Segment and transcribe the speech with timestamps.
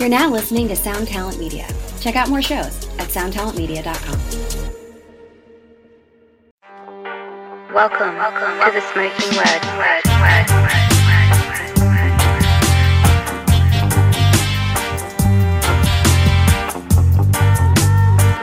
[0.00, 1.68] You're now listening to Sound Talent Media.
[2.00, 4.18] Check out more shows at soundtalentmedia.com.
[7.74, 9.62] Welcome, welcome to the Smokin Word.
[9.76, 11.90] word, word, word,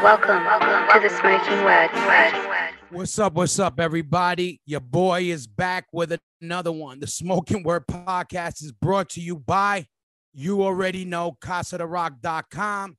[0.03, 1.91] Welcome, welcome to the Smokin Word.
[1.93, 2.73] word.
[2.91, 3.33] What's up?
[3.33, 4.61] What's up, everybody?
[4.65, 6.99] Your boy is back with another one.
[6.99, 9.87] The Smokin Word podcast is brought to you by,
[10.39, 12.95] you already know, CasaDeRoc.com.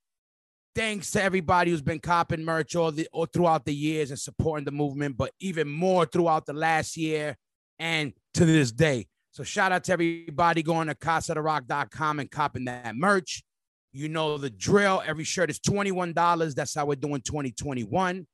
[0.74, 4.64] Thanks to everybody who's been copping merch all, the, all throughout the years and supporting
[4.64, 7.36] the movement, but even more throughout the last year
[7.78, 9.06] and to this day.
[9.30, 13.44] So shout out to everybody going to CasaDeRoc.com and copping that merch.
[13.92, 15.00] You know the drill.
[15.06, 16.54] Every shirt is $21.
[16.56, 18.26] That's how we're doing 2021.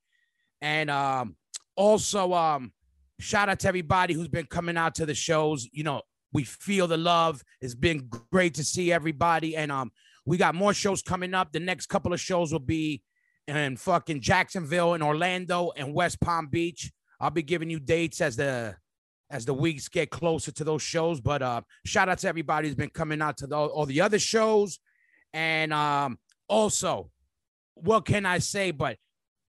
[0.62, 1.36] And um,
[1.76, 2.72] also, um,
[3.20, 5.68] shout out to everybody who's been coming out to the shows.
[5.72, 6.00] You know,
[6.34, 7.42] we feel the love.
[7.60, 9.56] It's been great to see everybody.
[9.56, 9.92] And um,
[10.26, 11.52] we got more shows coming up.
[11.52, 13.02] The next couple of shows will be
[13.46, 16.92] in fucking Jacksonville and Orlando and West Palm Beach.
[17.20, 18.76] I'll be giving you dates as the
[19.30, 21.20] as the weeks get closer to those shows.
[21.20, 24.18] But uh, shout out to everybody who's been coming out to the, all the other
[24.18, 24.78] shows.
[25.32, 27.10] And um, also,
[27.74, 28.70] what can I say?
[28.70, 28.98] But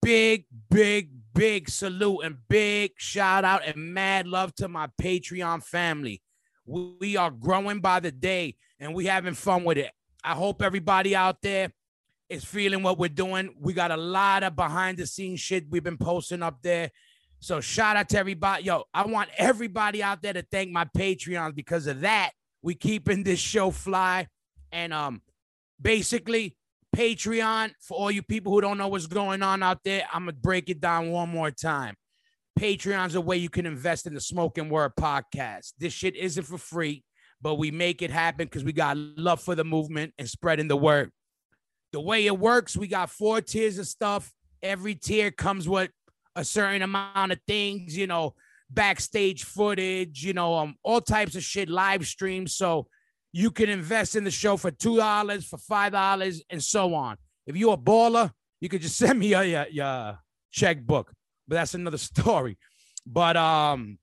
[0.02, 6.22] big, big, big salute and big shout out and mad love to my Patreon family.
[6.68, 9.92] We are growing by the day and we having fun with it.
[10.24, 11.72] I hope everybody out there
[12.30, 13.56] is feeling what we're doing.
[13.60, 16.92] We got a lot of behind the scenes shit we've been posting up there.
[17.40, 18.66] So shout out to everybody.
[18.66, 22.32] Yo, I want everybody out there to thank my Patreons because of that.
[22.62, 24.28] We keeping this show fly.
[24.72, 25.22] And um
[25.82, 26.58] basically
[26.96, 30.04] Patreon for all you people who don't know what's going on out there.
[30.12, 31.96] I'm gonna break it down one more time.
[32.58, 35.74] Patreon's a way you can invest in the Smokin Word podcast.
[35.78, 37.04] This shit isn't for free,
[37.40, 40.76] but we make it happen because we got love for the movement and spreading the
[40.76, 41.12] word.
[41.94, 44.34] The way it works, we got four tiers of stuff.
[44.64, 45.92] Every tier comes with
[46.36, 48.34] a certain amount of things, you know,
[48.72, 52.56] backstage footage, you know, um, all types of shit, live streams.
[52.56, 52.88] So
[53.34, 57.18] you can invest in the show for two dollars, for five dollars, and so on.
[57.46, 60.20] If you're a baller, you could just send me your, your, your
[60.52, 61.14] checkbook.
[61.48, 62.58] But that's another story.
[63.06, 64.00] But um,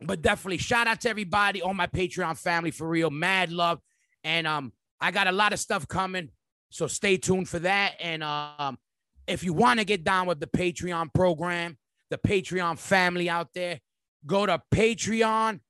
[0.00, 3.10] but definitely shout out to everybody on my Patreon family for real.
[3.10, 3.80] Mad love.
[4.24, 6.30] And um, I got a lot of stuff coming.
[6.70, 7.94] So stay tuned for that.
[8.00, 8.78] And um,
[9.26, 11.78] if you want to get down with the Patreon program,
[12.10, 13.80] the Patreon family out there,
[14.26, 15.62] go to patreon.com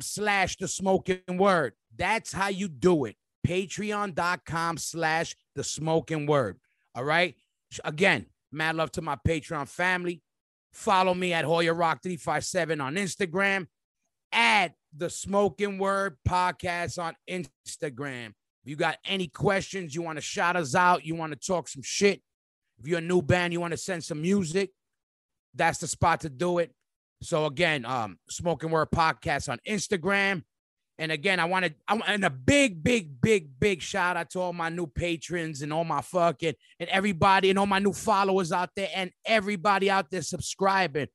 [0.00, 1.72] slash the smokin word.
[1.96, 3.16] That's how you do it.
[3.46, 6.58] Patreon.com slash the smokin word.
[6.94, 7.34] All right.
[7.84, 8.26] Again,
[8.56, 10.22] mad love to my Patreon family.
[10.72, 13.66] Follow me at Hoya Roc 357 on Instagram.
[14.32, 18.28] Add the Smokin Word podcast on Instagram.
[18.64, 21.68] If you got any questions, you want to shout us out, you want to talk
[21.68, 22.20] some shit.
[22.78, 24.70] If you're a new band, you want to send some music,
[25.54, 26.72] that's the spot to do it.
[27.22, 30.42] So again, um, Smokin Word podcast on Instagram.
[30.98, 34.52] And again, I wanted I, and a big, big, big, big shout out to all
[34.52, 38.70] my new patrons and all my fucking and everybody and all my new followers out
[38.74, 41.08] there and everybody out there subscribing.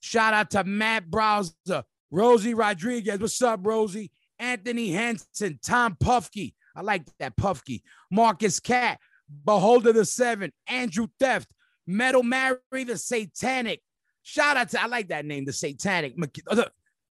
[0.00, 3.18] Shout out to Matt Browser, Rosie Rodriguez.
[3.18, 4.10] What's up, Rosie?
[4.38, 6.54] Anthony Henson, Tom Puffkey.
[6.74, 7.82] I like that Puffkey.
[8.10, 8.98] Marcus Cat,
[9.44, 11.50] Beholder the Seven, Andrew Theft,
[11.86, 13.82] Metal Mary the Satanic.
[14.22, 16.14] Shout out to I like that name, the Satanic.
[16.48, 16.64] Uh,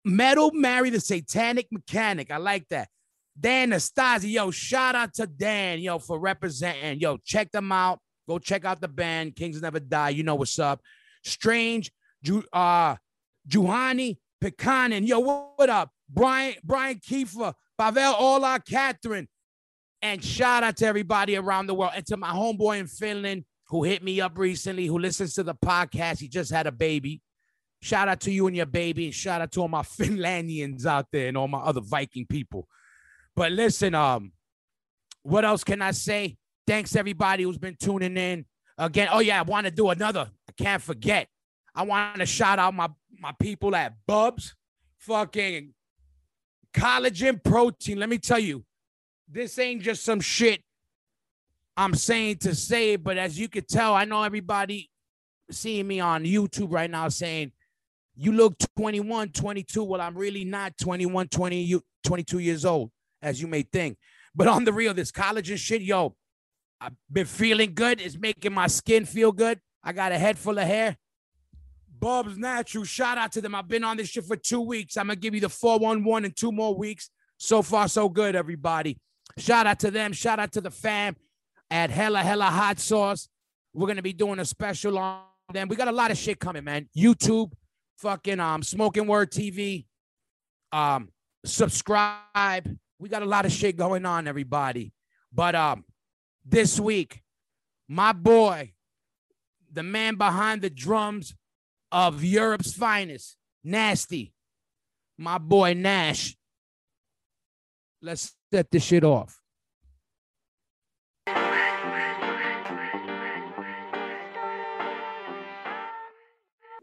[0.06, 2.32] Metal Mary the Satanic Mechanic.
[2.32, 2.90] I like that.
[3.40, 7.00] Dan Nastasi, yo, shout out to Dan, yo, for representing.
[7.00, 8.00] Yo, check them out.
[8.28, 9.36] Go check out the band.
[9.36, 10.10] Kings Never Die.
[10.10, 10.82] You know what's up.
[11.24, 11.92] Strange,
[12.24, 12.96] Ju- uh,
[13.48, 15.08] Juhani Pekanen.
[15.08, 15.92] Yo, what, what up?
[16.10, 19.28] Brian, Brian Kiefer, Pavel Ola, Catherine.
[20.02, 21.92] And shout out to everybody around the world.
[21.96, 25.56] And to my homeboy in Finland who hit me up recently, who listens to the
[25.56, 26.20] podcast.
[26.20, 27.22] He just had a baby.
[27.82, 31.08] Shout out to you and your baby, and shout out to all my Finlandians out
[31.12, 32.68] there and all my other Viking people.
[33.36, 34.34] But listen, um,
[35.24, 36.38] what else can I say?
[36.68, 38.46] Thanks everybody who's been tuning in.
[38.78, 40.30] Again, oh yeah, I want to do another.
[40.48, 41.28] I can't forget.
[41.76, 42.90] I want to shout out my
[43.20, 44.56] my people at Bubs,
[44.98, 45.74] fucking
[46.74, 48.00] collagen protein.
[48.00, 48.64] Let me tell you,
[49.28, 50.64] this ain't just some shit
[51.80, 54.90] I'm saying to say, but as you could tell, I know everybody
[55.50, 57.54] seeing me on YouTube right now saying,
[58.22, 59.82] you look 21, 22.
[59.82, 63.98] Well, I'm really not 21, 20, 22 years old, as you may think.
[64.36, 66.16] But on the real, this collagen shit, yo,
[66.82, 68.02] I've been feeling good.
[68.02, 69.62] It's making my skin feel good.
[69.82, 70.98] I got a head full of hair.
[71.98, 73.56] Bubs Natural, shout out to them.
[73.56, 74.98] I've been on this shit for two weeks.
[74.98, 77.10] I'm gonna give you the 411 in two more weeks.
[77.38, 78.98] So far, so good, everybody.
[79.38, 80.12] Shout out to them.
[80.12, 81.16] Shout out to the fam
[81.72, 83.30] at Hella Hella Hot Sauce.
[83.74, 85.22] We're gonna be doing a special on
[85.54, 85.70] them.
[85.70, 86.90] We got a lot of shit coming, man.
[86.96, 87.52] YouTube,
[88.00, 89.86] fucking um, Smokin Word TV.
[90.72, 91.10] Um,
[91.46, 92.78] subscribe.
[92.98, 94.94] We got a lot of shit going on, everybody.
[95.32, 95.86] But um,
[96.46, 97.22] this week,
[97.88, 98.74] my boy,
[99.72, 101.36] the man behind the drums
[101.92, 104.34] of Europe's finest, Nasty,
[105.18, 106.36] my boy Nash.
[108.02, 109.36] Let's set this shit off.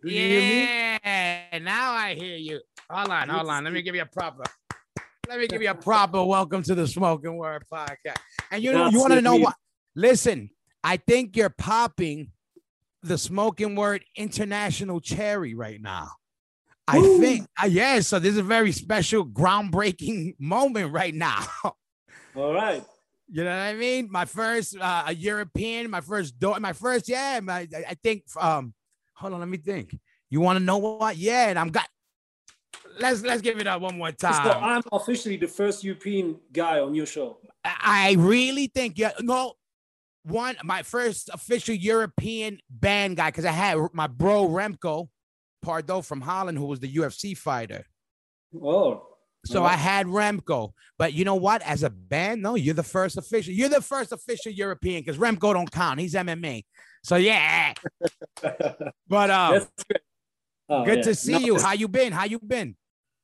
[0.02, 0.95] Do you hear me?
[1.56, 2.60] Yeah, now I hear you.
[2.90, 3.64] Hold on, hold on.
[3.64, 4.42] Let me give you a proper.
[5.26, 8.18] Let me give you a proper welcome to the Smokin Word podcast.
[8.50, 9.44] And you know, you want to know me.
[9.44, 9.54] what?
[9.94, 10.50] Listen,
[10.84, 12.32] I think you're popping
[13.02, 16.10] the Smokin Word International Cherry right now.
[16.86, 17.20] I Woo.
[17.20, 18.00] think, uh, yeah.
[18.00, 21.42] So this is a very special, groundbreaking moment right now.
[22.34, 22.84] All right.
[23.30, 24.08] You know what I mean?
[24.10, 27.40] My first uh, a European, my first door, my first, yeah.
[27.42, 28.24] My, I think.
[28.38, 28.74] Um,
[29.14, 29.96] hold on, let me think.
[30.30, 31.16] You want to know what?
[31.16, 31.88] Yeah, and I'm got.
[32.98, 34.64] Let's let's give it up one more So time.
[34.64, 37.38] I'm officially the first European guy on your show.
[37.64, 39.12] I really think yeah.
[39.20, 39.54] No,
[40.24, 45.08] one my first official European band guy because I had my bro Remco
[45.62, 47.84] Pardoel from Holland who was the UFC fighter.
[48.62, 49.06] Oh,
[49.44, 51.62] So I had Remco, but you know what?
[51.62, 53.52] As a band, no, you're the first official.
[53.52, 56.00] You're the first official European because Remco don't count.
[56.00, 56.64] He's MMA.
[57.04, 57.74] So yeah.
[59.08, 59.66] But um.
[60.68, 61.04] Oh, good yeah.
[61.04, 61.58] to see No, you.
[61.60, 62.12] How you been?
[62.12, 62.76] How you been?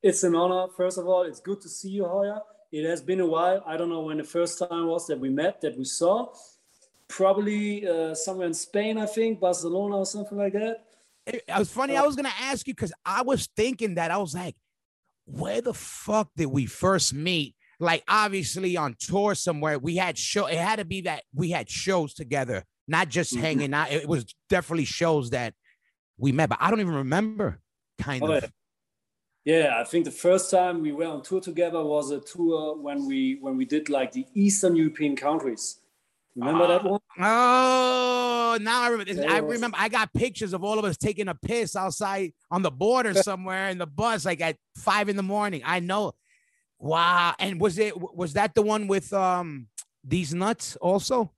[0.03, 0.71] It's an honor.
[0.77, 2.41] First of all, it's good to see you, Hoya.
[2.71, 3.63] It has been a while.
[3.67, 6.33] I don't know when the first time was that we met, that we saw.
[7.09, 10.85] Probably uh, somewhere in Spain, I think, Barcelona or something like that.
[11.27, 11.97] It, it was funny.
[11.97, 14.57] I was gonna ask you because I was thinking that I was like,
[15.27, 17.55] where the fuck did we first meet?
[17.79, 19.79] Like obviously on tour somewhere.
[19.79, 20.47] We had show.
[20.47, 23.41] It had to be that we had shows together, not just Mhm.
[23.41, 23.93] hanging out.
[23.93, 25.55] It was definitely shows that
[26.19, 27.61] we met, but I don't even remember.
[28.01, 28.43] Kind Oh, of.
[28.43, 28.49] yeah.
[29.45, 33.07] Yeah, I think the first time we were on tour together was a tour when
[33.07, 35.81] we when we did like the Eastern European countries.
[36.37, 37.01] Remember that one?
[37.19, 39.13] Oh, now I remember.
[39.15, 39.77] There I was- remember.
[39.81, 43.69] I got pictures of all of us taking a piss outside on the border somewhere
[43.69, 45.63] in the bus, like at five in the morning.
[45.65, 46.13] I know.
[46.79, 47.35] Wow.
[47.41, 49.67] And was it was that the one with um
[50.07, 51.33] Deez Nuts also?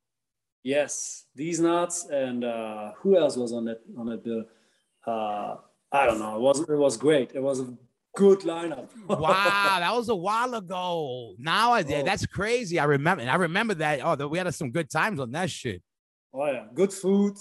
[0.62, 4.44] Yes, Deez Nuts and uh, who else was on that on that bill?
[5.06, 5.56] Uh,
[5.92, 6.36] I don't know.
[6.36, 7.32] It was it was great.
[7.34, 7.74] It was a
[8.16, 8.88] good lineup.
[9.08, 11.34] Wow, that was a while ago.
[11.38, 12.02] Now I Oh.
[12.04, 12.78] that's crazy.
[12.78, 13.20] I remember.
[13.22, 14.00] And I remember that.
[14.02, 15.82] Oh, that we had some good times on that shit.
[16.32, 17.34] oh yeah, good food.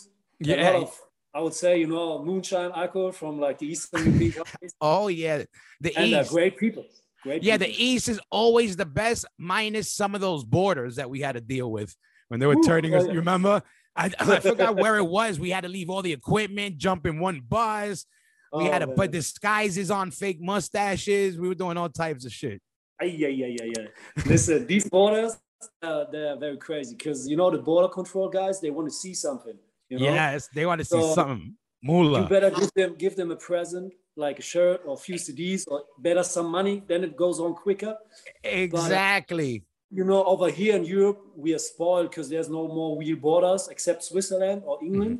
[0.43, 0.77] A lot Yeah.
[0.81, 0.99] of,
[1.33, 5.43] I would say you know moonshine alcohol from like the Eastern European countries, Oh yeah.
[5.81, 6.29] The and uh, East.
[6.31, 6.85] great people.
[7.23, 7.41] Great.
[7.41, 7.69] Yeah, the.
[7.69, 11.71] East is always the best, minus some of those borders that we had to deal
[11.71, 11.95] with
[12.27, 13.05] when they were Ooh, turning oh, us.
[13.05, 13.13] yeah.
[13.13, 13.63] You remember?
[13.95, 15.39] I, I forgot where it was.
[15.39, 18.05] We had to leave all the equipment, jump in one bus.
[18.51, 18.95] We Oh, had to man.
[18.95, 21.39] put disguises on fake mustaches.
[21.39, 22.61] We were doing all types of shit.
[23.01, 23.87] Yeah, yeah, yeah, ay.
[24.27, 25.35] Listen, these borders,
[25.81, 29.13] uh, they're very crazy because you know the border control guys, they want to see
[29.13, 29.57] something.
[29.89, 30.05] You know?
[30.05, 31.55] Yes, they want to see So, something.
[31.81, 35.65] You better give them give them a present like a shirt or a few CDs
[35.67, 36.81] or better some money.
[36.87, 37.97] Then it goes on quicker.
[38.43, 39.63] Exactly.
[39.93, 43.67] You know, over here in Europe, we are spoiled because there's no more real borders
[43.67, 45.19] except Switzerland or England.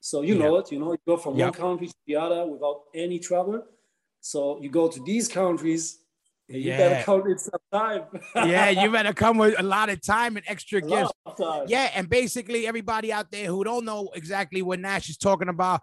[0.00, 0.72] So you know it.
[0.72, 1.44] You know, you go from Yep.
[1.46, 3.62] one country to the other without any trouble.
[4.20, 5.98] So you go to these countries.
[6.48, 6.78] and You Yeah.
[6.78, 8.02] better count in some time.
[8.50, 11.12] Yeah, you better come with a lot of time and extra A gifts.
[11.12, 11.68] lot of time.
[11.68, 15.82] Yeah, and basically everybody out there who don't know exactly what Nash is talking about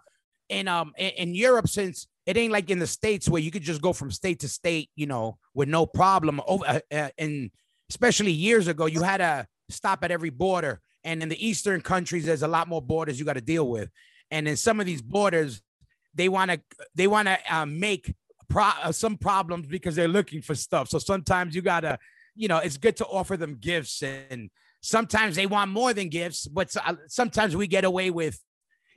[0.49, 3.63] in um in, in Europe, since it ain't like in the states where you could
[3.63, 6.41] just go from state to state, you know, with no problem.
[6.45, 7.51] Over uh, uh, and
[7.89, 12.25] especially years ago, you had to stop at every border, and in the eastern countries,
[12.25, 13.89] there's a lot more borders you got to deal with,
[14.31, 15.61] and in some of these borders,
[16.13, 16.61] they want to
[16.95, 18.13] they want to uh, make
[18.49, 20.89] pro- uh, some problems because they're looking for stuff.
[20.89, 21.99] So sometimes you gotta,
[22.35, 24.49] you know, it's good to offer them gifts and
[24.81, 28.39] sometimes they want more than gifts, but so- uh, sometimes we get away with,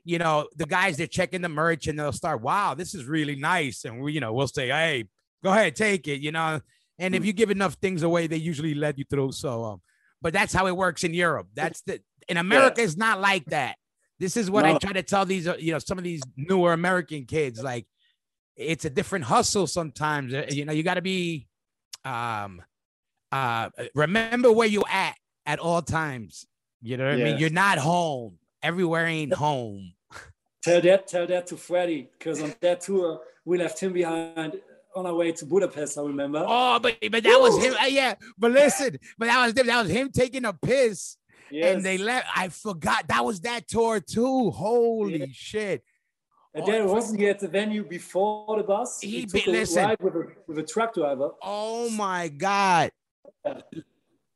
[0.04, 3.36] you know, the guys they're checking the merch and they'll start, wow, this is really
[3.36, 3.84] nice.
[3.84, 5.04] And we, you know, we'll say, hey,
[5.42, 6.60] go ahead, take it, you know.
[7.00, 9.32] And if you give enough things away, they usually let you through.
[9.32, 9.80] So, um,
[10.22, 11.48] but that's how it works in Europe.
[11.54, 13.76] That's the in America, it's not like that.
[14.18, 16.74] This is what I try to tell these, uh, you know, some of these newer
[16.74, 17.62] American kids.
[17.62, 17.86] Like,
[18.54, 20.34] it's a different hustle sometimes.
[20.34, 21.48] Uh, You know, you got to be,
[22.04, 22.62] um,
[23.32, 25.16] uh, remember where you at
[25.46, 26.46] at all times.
[26.82, 27.38] You know what I mean?
[27.38, 28.38] You're not home.
[28.62, 29.94] Everywhere ain't home.
[30.62, 34.60] Tell that, tell that to Freddie, because on that tour we left him behind.
[34.94, 35.98] On our way to Budapest.
[35.98, 36.44] I remember.
[36.46, 37.74] Oh, but but that was him.
[37.80, 41.16] Uh, yeah, but listen, but that was that was him taking a piss,
[41.50, 41.74] Yes.
[41.76, 42.26] and they left.
[42.34, 44.50] I forgot that was that tour too.
[44.50, 45.26] Holy Yeah.
[45.32, 45.84] shit!
[46.54, 49.00] And Oh, then wasn't he at the venue before the bus?
[49.00, 49.84] He took be- a listen.
[49.84, 51.30] ride with a, with a truck driver.
[51.42, 52.90] Oh my god!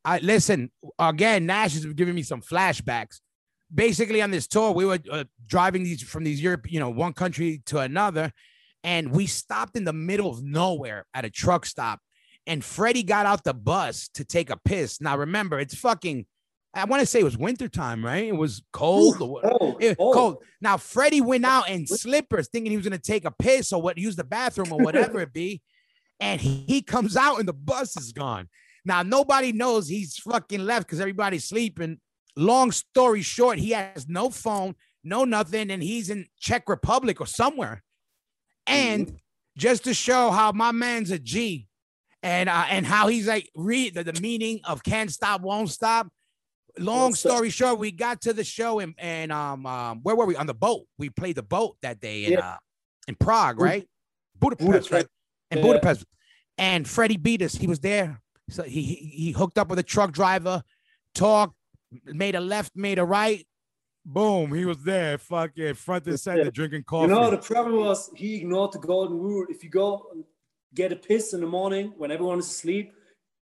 [0.04, 1.46] I listen again.
[1.46, 3.20] Nash is giving me some flashbacks.
[3.74, 7.12] Basically, on this tour, we were uh, driving these from these Europe, you know, one
[7.12, 8.30] country to another,
[8.84, 11.98] and we stopped in the middle of nowhere at a truck stop.
[12.46, 15.00] And Freddie got out the bus to take a piss.
[15.00, 16.26] Now, remember, it's fucking.
[16.76, 18.24] I want to say it was wintertime, right?
[18.24, 19.22] It was cold.
[19.22, 20.12] or what- Oh, it- oh.
[20.12, 20.44] cold.
[20.60, 23.96] Now Freddie went out in slippers, thinking he was gonna take a piss or what,
[23.96, 25.62] use the bathroom or whatever it be,
[26.18, 28.48] and he, he comes out and the bus is gone.
[28.84, 32.00] Now nobody knows he's fucking left because everybody's sleeping.
[32.36, 34.74] Long story short, he has no phone,
[35.04, 37.83] no nothing, and he's in Czech Republic or somewhere.
[38.66, 39.18] And
[39.56, 41.68] just to show how my man's a G,
[42.22, 46.08] and uh, and how he's like read the, the meaning of can't stop, won't stop
[46.78, 47.16] long that?
[47.18, 50.46] story short, we got to the show and and um, um where were we on
[50.46, 50.86] the boat?
[50.98, 52.54] We played the boat that day in Yeah.
[52.54, 52.56] uh
[53.06, 53.86] in Prague, right?
[54.40, 54.90] Budapest, Budapest.
[54.92, 55.06] right?
[55.50, 55.64] In Yeah.
[55.64, 56.04] Budapest.
[56.58, 57.54] And Freddie beat us.
[57.54, 58.20] He was there.
[58.50, 60.62] So he he, he hooked up with a truck driver,
[61.14, 61.54] talked,
[62.06, 63.46] made a left, made a right.
[64.06, 67.12] Boom, he was there, fucking front and center, drinking You coffee.
[67.12, 69.46] know, the problem was he ignored the golden rule.
[69.48, 70.06] If you go
[70.74, 72.92] get a piss in the morning when everyone is asleep,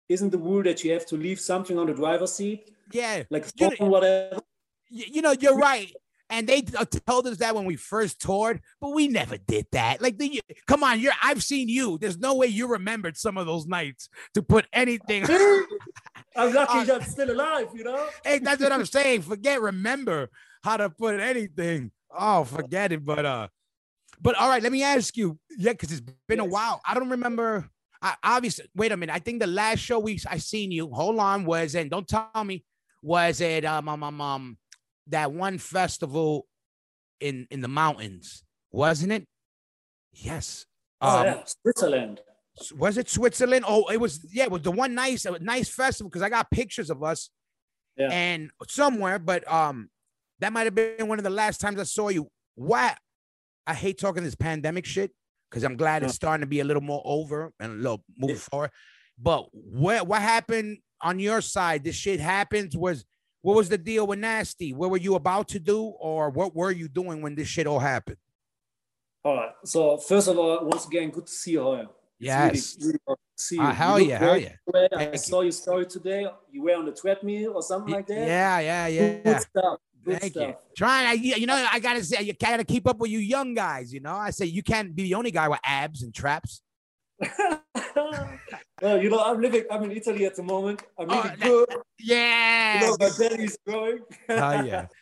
[0.07, 3.45] isn't the rule that you have to leave something on the driver's seat, yeah, like
[3.55, 4.39] You phone, whatever?
[4.89, 5.91] you know, you're right.
[6.29, 10.01] And they uh, told us that when we first toured, but we never did that.
[10.01, 11.13] Like, the, come on, you're.
[11.21, 12.00] I've seen you.
[12.00, 15.25] There's no way you remembered some of those nights to put anything.
[16.36, 18.08] I'm lucky Uh, I'm still alive, you know?
[18.24, 19.22] hey, that's what I'm saying.
[19.24, 20.30] Forget remember
[20.63, 21.92] how to put anything.
[22.18, 23.06] Oh, forget it.
[23.06, 23.48] But uh,
[24.22, 24.62] but all right.
[24.63, 25.38] Let me ask you.
[25.58, 26.82] Yeah, because it's been a while.
[26.88, 27.70] I don't remember.
[28.01, 28.65] I obviously.
[28.75, 29.13] Wait a minute.
[29.13, 30.89] I think the last show we I seen you.
[30.92, 31.46] Hold on.
[31.46, 32.63] Was and don't tell me.
[33.01, 34.58] Was it um um um, um
[35.08, 36.48] that one festival
[37.20, 38.44] in in the mountains?
[38.72, 39.25] Wasn't it?
[40.13, 40.65] Yes.
[41.01, 42.22] Oh, Um, yeah, Switzerland.
[42.77, 43.65] Was it Switzerland?
[43.67, 44.25] Oh, it was.
[44.31, 47.29] Yeah, it was the one nice, nice festival because I got pictures of us.
[47.97, 48.09] Yeah.
[48.12, 49.89] And somewhere, but um,
[50.39, 52.27] that might have been one of the last times I saw you.
[52.55, 52.97] What?
[53.67, 55.12] I hate talking this pandemic shit
[55.50, 58.35] because I'm glad it's starting to be a little more over and a little moving
[58.35, 58.41] Yeah.
[58.41, 58.71] forward.
[59.17, 61.83] But what what happened on your side?
[61.83, 62.75] This shit happens.
[62.75, 63.05] Was
[63.41, 64.74] what was the deal with Nasty?
[64.74, 67.79] What were you about to do, or what were you doing when this shit all
[67.79, 68.17] happened?
[69.24, 69.51] All right.
[69.63, 71.88] So, first of all, once again, good to see you, Hoya.
[72.25, 72.75] Yes.
[72.79, 73.62] Really, really good to see you.
[73.62, 74.88] Ah, hell look yeah, hell yeah.
[74.98, 75.17] I you.
[75.17, 76.27] saw your story today.
[76.51, 78.27] You were on the treadmill or something like that.
[78.27, 79.17] Yeah, yeah, yeah.
[79.24, 79.79] Good stuff.
[80.03, 80.48] Good Thank stuff.
[80.48, 80.55] you.
[80.77, 83.94] Trying, I, you know, I gotta say, you gotta keep up with you young guys.
[83.94, 86.62] You know, I say you can't be the only guy with abs and traps.
[88.82, 89.63] well, you know, I'm living.
[89.72, 90.84] I'm in Italy at the moment.
[91.00, 91.75] I'm Oh, really that- good.
[92.00, 92.82] Yeah.
[92.82, 94.00] You know, my belly's growing.
[94.29, 94.88] Oh yeah.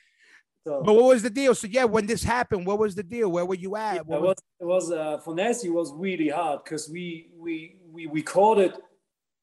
[0.66, 1.54] so, But what was the deal?
[1.56, 3.30] So yeah, when this happened, what was the deal?
[3.32, 3.98] Where were you at?
[3.98, 7.78] it What was it was uh, for Nasty it was really hard because we we
[7.92, 8.74] we recorded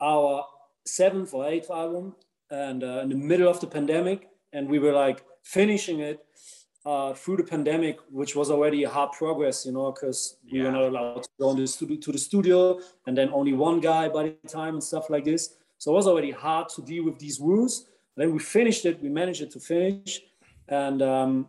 [0.01, 0.45] our
[0.87, 2.15] seventh or eighth album
[2.51, 6.25] and uh, in the middle of the pandemic, and we were like finishing it
[6.87, 10.65] uh, through the pandemic, which was already a hard progress, you know, because we Yeah.
[10.65, 14.09] were not allowed to go the studio, to the studio, and then only one guy
[14.09, 15.55] by the time and stuff like this.
[15.79, 17.87] So it was already hard to deal with these rules.
[18.17, 19.01] Then we finished it.
[19.03, 20.21] We managed it to finish,
[20.71, 21.49] and um,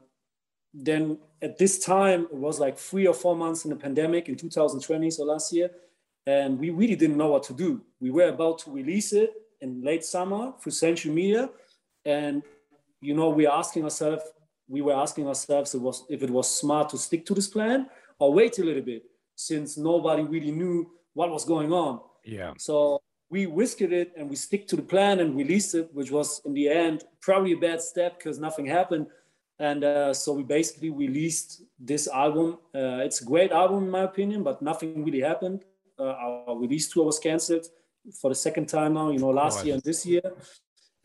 [0.74, 4.36] then at this time it was like three or four months in the pandemic in
[4.36, 5.70] 2020, so last year,
[6.26, 7.82] and we really didn't know what to do.
[8.00, 11.50] We were about to release it in late summer through Century Media,
[12.04, 12.44] and
[13.00, 14.24] you know we are asking ourselves,
[14.68, 17.88] we were asking ourselves it was, if it was smart to stick to this plan
[18.20, 19.04] or wait a little bit,
[19.36, 22.00] since nobody really knew what was going on.
[22.24, 22.54] yeah.
[22.58, 23.02] So
[23.32, 26.54] we whisked it and we stick to the plan and released it, which was in
[26.54, 29.08] the end probably a bad step because nothing happened.
[29.58, 32.58] And uh, so we basically released this album.
[32.76, 35.64] Uh, it's a great album in my opinion, but nothing really happened.
[35.98, 36.14] Uh,
[36.48, 37.68] our release tour was canceled
[38.20, 39.66] for the second time now, you know, last course.
[39.66, 40.34] year and this year.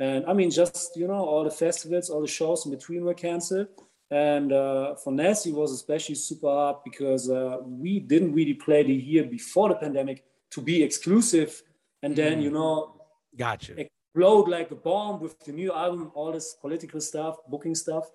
[0.01, 3.15] And I mean, just, you know, all the festivals, all the shows in between were
[3.15, 3.69] canceled.
[4.11, 8.95] And uh, for Nasty was especially super hard because uh, we didn't really play the
[8.95, 11.63] year before the pandemic to be exclusive.
[12.03, 12.43] And then, Mm.
[12.43, 13.01] you know,
[13.37, 13.75] Gotcha.
[13.81, 18.11] explode like a bomb with the new album, all this political stuff, booking stuff.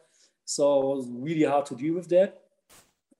[0.46, 2.42] So it was really hard to deal with that.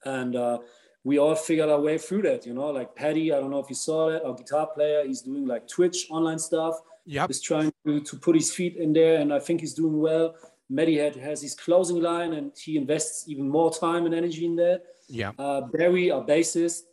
[0.06, 0.60] And uh,
[1.04, 3.70] we all figured our way through that, you know, like Paddy, I don't know if
[3.70, 6.76] you saw that, our guitar player, he's doing like Twitch online stuff.
[7.06, 10.00] yeah He's trying to, to put his feet in there, and I think he's doing
[10.00, 10.36] well.
[10.70, 14.56] Maddie had, has his closing line, and he invests even more time and energy in
[14.58, 14.84] that.
[15.10, 15.32] Yeah.
[15.38, 16.84] Uh, Barry, our bassist,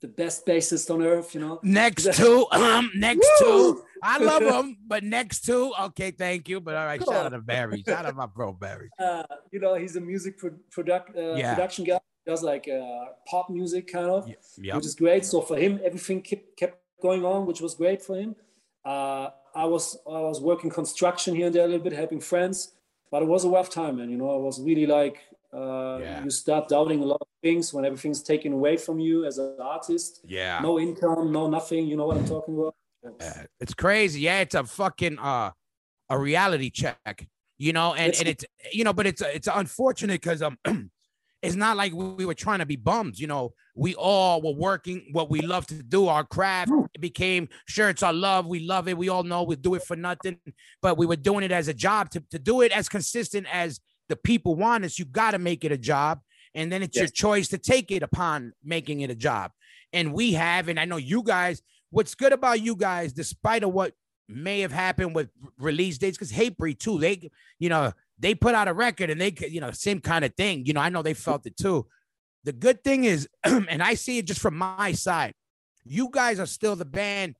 [0.00, 1.60] the best bassist on earth, you know.
[1.62, 6.60] Next to um, next to I love him, but next to okay, thank you.
[6.60, 8.88] But all right, Come shout out to Barry, shout out my bro Barry.
[8.98, 11.54] Uh, you know, he's a music pro- product uh, Yeah.
[11.54, 12.00] production guy.
[12.26, 14.76] Does like uh, pop music kind of, Yep.
[14.76, 15.24] which is great.
[15.24, 18.36] So for him, everything kept kept going on, which was great for him.
[18.84, 22.72] Uh, I was I was working construction here and there a little bit, helping friends,
[23.10, 24.10] but it was a rough time, man.
[24.10, 25.16] You know, I was really like
[25.52, 26.24] uh, Yeah.
[26.24, 29.56] you start doubting a lot of things when everything's taken away from you as an
[29.60, 30.20] artist.
[30.24, 30.60] Yeah.
[30.60, 31.86] No income, no nothing.
[31.86, 32.74] You know what I'm talking about?
[33.20, 34.20] Uh, it's crazy.
[34.20, 35.50] Yeah, it's a fucking uh
[36.10, 37.26] a reality check,
[37.58, 40.58] you know, and, It's- and it's you know, but it's it's unfortunate because um
[41.42, 43.54] it's not like we we were trying to be bums, you know.
[43.76, 46.70] We all were working what we love to do, our craft.
[46.94, 48.46] It became sure it's our love.
[48.46, 48.98] We love it.
[48.98, 50.38] We all know we do it for nothing,
[50.82, 53.80] but we were doing it as a job to, to do it as consistent as
[54.10, 54.98] the people want us.
[54.98, 56.20] You got to make it a job,
[56.54, 59.52] and then it's your choice to take it upon making it a job.
[59.92, 61.62] And we have, and I know you guys.
[61.92, 63.94] What's good about you guys, despite of what
[64.28, 68.68] may have happened with release dates, because Hatebreed too, they, you know, they put out
[68.68, 70.66] a record and they, could, you know, same kind of thing.
[70.66, 71.86] You know, I know they felt it too.
[72.44, 75.34] The good thing is, and I see it just from my side,
[75.84, 77.36] you guys are still the band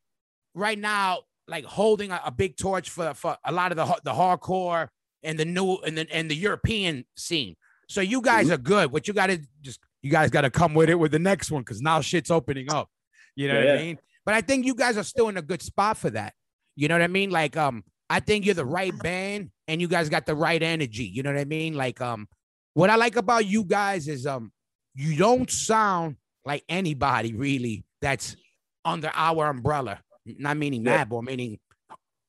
[0.54, 4.12] right now, like holding a, a big torch for for a lot of the the
[4.12, 4.88] hardcore
[5.22, 7.56] and the new and the and the European scene.
[7.88, 8.92] So you guys are good.
[8.92, 11.50] What you got to just you guys got to come with it with the next
[11.50, 12.88] one because now shit's opening up.
[13.36, 13.98] You know what I mean?
[14.24, 16.34] But I think you guys are still in a good spot for that.
[16.76, 17.30] You know what I mean?
[17.30, 21.04] Like um, I think you're the right band and you guys got the right energy.
[21.04, 21.74] You know what I mean?
[21.74, 22.28] Like um,
[22.74, 24.52] what I like about you guys is um,
[24.94, 28.36] you don't sound like anybody really that's
[28.84, 30.00] under our umbrella.
[30.26, 31.04] Not meaning Yeah.
[31.04, 31.58] Madball, meaning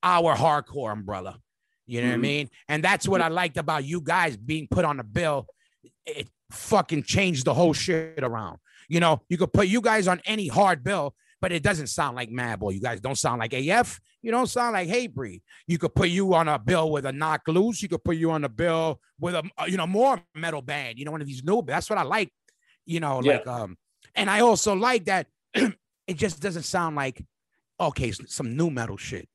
[0.04, 1.40] our hardcore umbrella.
[1.88, 2.22] You know what I Mhm.
[2.22, 2.50] mean?
[2.68, 5.48] And that's what I liked about you guys being put on the bill.
[6.06, 8.60] It fucking changed the whole shit around.
[8.88, 12.16] You know, you could put you guys on any hard bill, but it doesn't sound
[12.16, 12.74] like Madball.
[12.74, 14.00] You guys don't sound like AF.
[14.22, 15.42] You don't sound like Hey Hatebreed.
[15.66, 17.82] You could put you on a bill with a Knocked Loose.
[17.82, 21.00] You could put you on a bill with a you know more metal band.
[21.00, 21.62] You know, one of these new.
[21.66, 22.32] That's what I like.
[22.86, 23.38] You know, Yeah.
[23.38, 23.78] like um,
[24.14, 27.24] and I also like that it just doesn't sound like
[27.80, 29.28] okay, some new metal shit.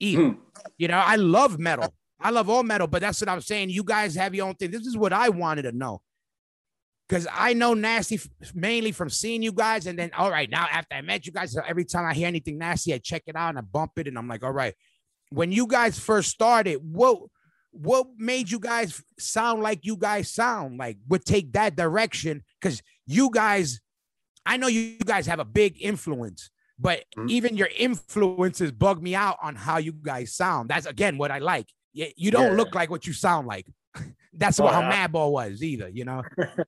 [0.00, 0.28] Either.
[0.30, 0.40] Hmm.
[0.78, 1.92] You know, I love metal.
[2.20, 3.70] I love all metal, but that's what I'm saying.
[3.70, 4.70] You guys have your own thing.
[4.70, 6.00] This is what I wanted to know.
[7.08, 8.18] Because I know Nasty
[8.52, 9.86] mainly from seeing you guys.
[9.86, 12.58] And then, all right, now after I met you guys, every time I hear anything
[12.58, 14.08] nasty, I check it out and I bump it.
[14.08, 14.74] And I'm like, all right.
[15.30, 17.18] When you guys first started, what
[17.70, 22.42] what made you guys sound like you guys sound like would take that direction?
[22.60, 23.80] Because you guys,
[24.44, 27.30] I know you guys have a big influence, but Mhm.
[27.30, 30.68] even your influences bug me out on how you guys sound.
[30.70, 31.68] That's again what I like.
[31.92, 32.56] You, you don't Yeah.
[32.56, 33.66] look like what you sound like.
[34.32, 35.08] That's Oh, what how yeah.
[35.08, 36.22] Madball was either, you know.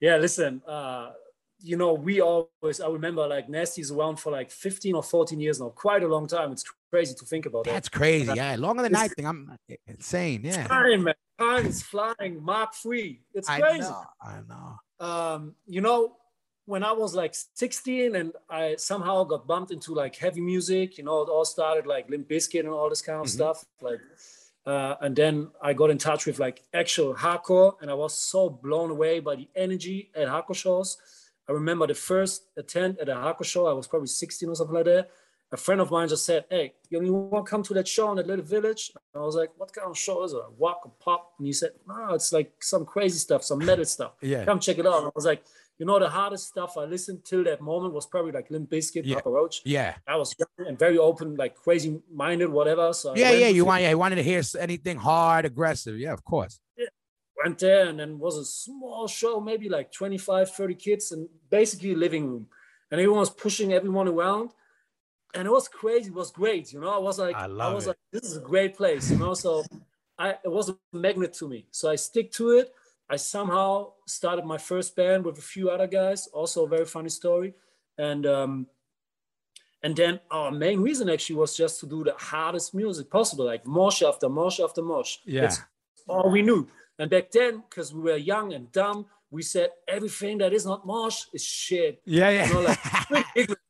[0.00, 1.12] Yeah, listen, uh,
[1.60, 5.60] you know, we always, I remember like Nasty's around for like 15 or 14 years
[5.60, 6.50] now, quite a long time.
[6.50, 8.32] It's crazy to think about That's crazy.
[8.34, 9.28] Yeah, longer than I think.
[9.28, 10.40] I'm insane.
[10.44, 11.14] Yeah, Time, man.
[11.38, 13.22] Time is flying, Mark free.
[13.32, 13.78] It's I crazy.
[13.82, 14.04] know.
[14.20, 15.06] I know.
[15.06, 16.16] Um, you know,
[16.72, 21.04] when I was like 16 and I somehow got bumped into like heavy music, you
[21.04, 23.36] know, it all started like Limp Bizkit and all this kind of Mhm.
[23.38, 23.58] stuff.
[23.82, 24.00] Like,
[24.64, 28.48] uh, and then I got in touch with like actual hardcore, and I was so
[28.48, 30.88] blown away by the energy at hardcore shows.
[31.48, 34.74] I remember the first attend at a hardcore show, I was probably 16 or something
[34.80, 35.10] like that.
[35.54, 38.16] A friend of mine just said, Hey, you want to come to that show in
[38.16, 38.82] that little village?
[39.12, 40.40] And I was like, What kind of show is it?
[40.56, 41.22] Walk or pop?
[41.36, 44.46] And he said, No, it's like some crazy stuff, some metal stuff Yeah.
[44.46, 44.98] come check it out.
[45.00, 45.42] And I was like,
[45.78, 49.02] you know, the hardest stuff I listened till that moment was probably like Limp Bizkit,
[49.04, 49.16] Yeah.
[49.16, 49.62] Papa Roach.
[49.64, 49.94] Yeah.
[50.06, 52.92] I was young and very open, like crazy minded, whatever.
[52.92, 53.30] So Yeah.
[53.32, 53.48] Yeah.
[53.48, 53.82] You want?
[53.82, 53.90] Yeah.
[53.90, 55.98] You wanted to hear anything hard, aggressive.
[55.98, 56.12] Yeah.
[56.12, 56.60] Of course.
[56.76, 56.86] Yeah.
[57.42, 61.94] went there and then was a small show, maybe like 25, 30 kids and basically
[61.94, 62.46] living room.
[62.90, 64.50] And everyone was pushing everyone around.
[65.34, 66.08] And it was crazy.
[66.10, 66.72] It was great.
[66.72, 67.88] You know, I was like, I I, was it.
[67.88, 69.32] like, this is a great place, you know.
[69.32, 69.64] So
[70.18, 71.66] I it was a magnet to me.
[71.70, 72.72] So I stick to it.
[73.12, 77.10] I somehow started my first band with a few other guys, also a very funny
[77.10, 77.52] story.
[77.98, 78.66] And um
[79.82, 83.66] and then our main reason actually was just to do the hardest music possible, like
[83.66, 85.18] mosh after mosh after mosh.
[85.26, 85.42] Yeah.
[85.42, 85.60] That's
[86.08, 86.68] all we knew.
[86.98, 90.86] And back then, because we were young and dumb, we said everything that is not
[90.86, 92.00] mosh is shit.
[92.06, 92.30] Yeah.
[92.30, 92.46] Yeah.
[92.48, 93.60] You know, like pretty ignorant.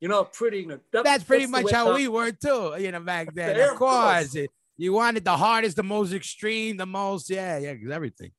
[0.00, 0.82] You know, pretty ignorant.
[0.92, 2.76] That- That's pretty much how I- we were too.
[2.78, 3.56] You know, back then.
[3.56, 4.32] Yeah, of course.
[4.32, 4.48] course.
[4.76, 7.28] You wanted the hardest, the most extreme, the most.
[7.28, 7.58] Yeah.
[7.58, 7.72] Yeah.
[7.74, 8.32] Because everything.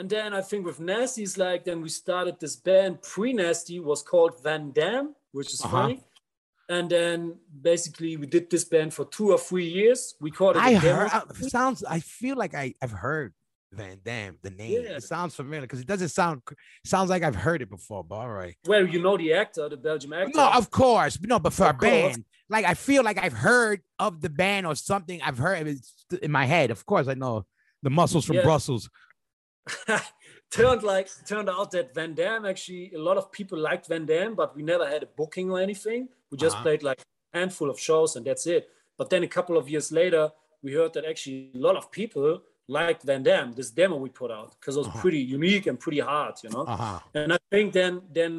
[0.00, 4.02] And then I think with Nasty's like, then we started this band pre Nasty was
[4.02, 5.70] called Van Damme, which is Uh-huh.
[5.76, 6.02] funny.
[6.70, 10.14] And then basically we did this band for two or three years.
[10.18, 11.10] We called it I heard.
[11.12, 11.84] I- Sounds.
[11.84, 12.74] I feel like I.
[12.80, 13.34] I've heard
[13.72, 14.84] Van Damme the name.
[14.84, 14.96] Yeah.
[14.96, 16.40] It sounds familiar because it doesn't sound
[16.86, 18.56] sounds like I've heard it before, but all right.
[18.66, 20.32] Well, you know the actor, the Belgian actor.
[20.34, 21.18] No, of course.
[21.20, 21.90] No, but for Of a course.
[22.16, 25.20] band, like I feel like I've heard of the band or something.
[25.20, 25.78] I've heard it
[26.22, 26.70] in my head.
[26.70, 27.44] Of course, I know
[27.82, 28.44] the muscles from Yeah.
[28.44, 28.88] Brussels.
[30.50, 34.34] turned like turned out that Van Damme actually a lot of people liked Van Damme,
[34.34, 36.08] but we never had a booking or anything.
[36.30, 36.64] We just Uh-huh.
[36.64, 37.00] played like
[37.34, 38.68] a handful of shows and that's it.
[38.98, 40.30] But then a couple of years later,
[40.62, 44.30] we heard that actually a lot of people liked Van Damme, this demo we put
[44.30, 45.00] out, because it was Uh-huh.
[45.00, 46.64] pretty unique and pretty hard, you know.
[46.74, 47.00] Uh-huh.
[47.14, 48.32] And I think then then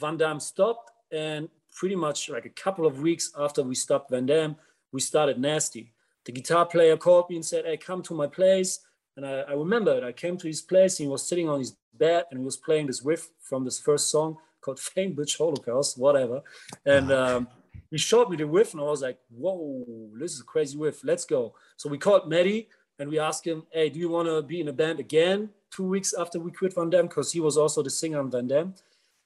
[0.00, 4.26] Van Damme stopped, and pretty much like a couple of weeks after we stopped Van
[4.26, 4.54] Damme,
[4.92, 5.92] we started Nasty.
[6.24, 8.70] The guitar player called me and said, "Hey, come to my place."
[9.16, 10.04] And I, I remember.
[10.04, 10.98] I came to his place.
[10.98, 13.78] And he was sitting on his bed and he was playing this riff from this
[13.80, 16.42] first song called "Fame Bitch Holocaust," whatever.
[16.86, 17.48] And um,
[17.90, 19.84] he showed me the riff, and I was like, "Whoa,
[20.18, 21.04] this is a crazy riff.
[21.04, 24.42] Let's go." So we called Maddie and we asked him, "Hey, do you want to
[24.42, 27.56] be in a band again?" Two weeks after we quit Van Damme, because he was
[27.56, 28.74] also the singer on Van Damme.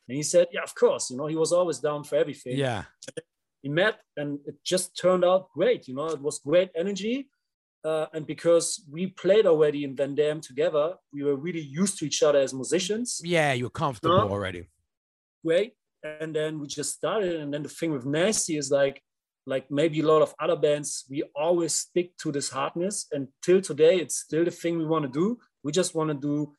[0.08, 1.10] And he said, "Yeah, of course.
[1.10, 2.84] You know, he was always down for everything." Yeah.
[3.62, 5.88] we met and it just turned out great.
[5.88, 7.28] You know, it was great energy.
[7.84, 12.06] Uh, and because we played already in Van Damme together, we were really used to
[12.06, 13.20] each other as musicians.
[13.22, 14.26] Yeah, you're comfortable Huh?
[14.28, 14.68] already.
[15.44, 15.74] Great.
[16.02, 17.36] And then we just started.
[17.40, 19.02] And then the thing with Nasty is like,
[19.46, 23.06] like maybe a lot of other bands, we always stick to this hardness.
[23.12, 25.38] And till today, it's still the thing we want to do.
[25.62, 26.56] We just want to do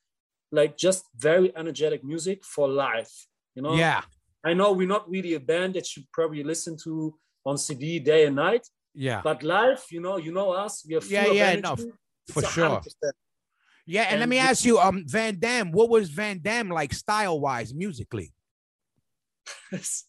[0.51, 3.27] like just very energetic music for life.
[3.56, 4.03] You know, Yeah.
[4.45, 8.25] I know we're not really a band that you probably listen to on CD day
[8.27, 8.65] and night,
[8.99, 9.21] Yeah.
[9.23, 10.83] but life, you know, you know us.
[10.88, 11.62] We are full Yeah, of yeah, energy.
[11.62, 11.73] no,
[12.27, 12.69] It's for a sure.
[12.81, 13.12] 100%.
[13.86, 17.39] Yeah, and, let me ask you, um, Van Damme, what was Van Damme like style
[17.39, 18.33] wise musically?
[19.71, 20.05] It's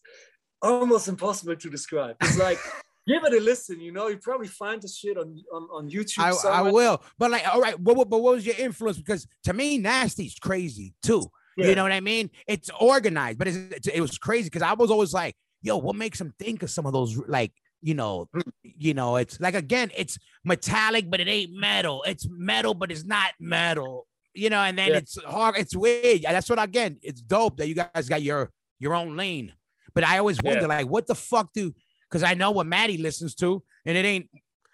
[0.61, 2.15] almost impossible to describe.
[2.21, 2.57] It's like
[3.07, 3.79] give it a listen.
[3.79, 6.19] You know, you probably find this shit on on, on YouTube.
[6.19, 8.97] I, I will, but like, all right, what, what- but what was your influence?
[8.97, 11.23] Because to me, Nasty's crazy too.
[11.57, 11.67] Yeah.
[11.67, 12.29] You know what I mean?
[12.47, 15.95] It's organized, but it's, it's, it was crazy because I was always like, yo, what
[15.95, 18.41] makes him think of some of those like, you know, mm.
[18.63, 22.03] you know, it's like again, it's metallic, but it ain't metal.
[22.05, 24.07] It's metal, but it's not metal.
[24.33, 24.97] You know, and then Yeah.
[24.97, 26.21] it's hard, it's weird.
[26.23, 29.53] That's what again, it's dope that you guys got your your own lane.
[29.93, 30.67] But I always wonder, Yeah.
[30.67, 31.73] like, what the fuck do
[32.09, 34.29] because I know what Maddie listens to, and it ain't,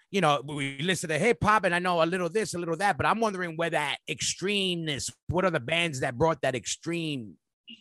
[0.10, 2.78] you know, we listen to hip hop, and I know a little this, a little
[2.78, 5.12] that, but I'm wondering where that extremeness.
[5.28, 7.34] What are the bands that brought that extreme?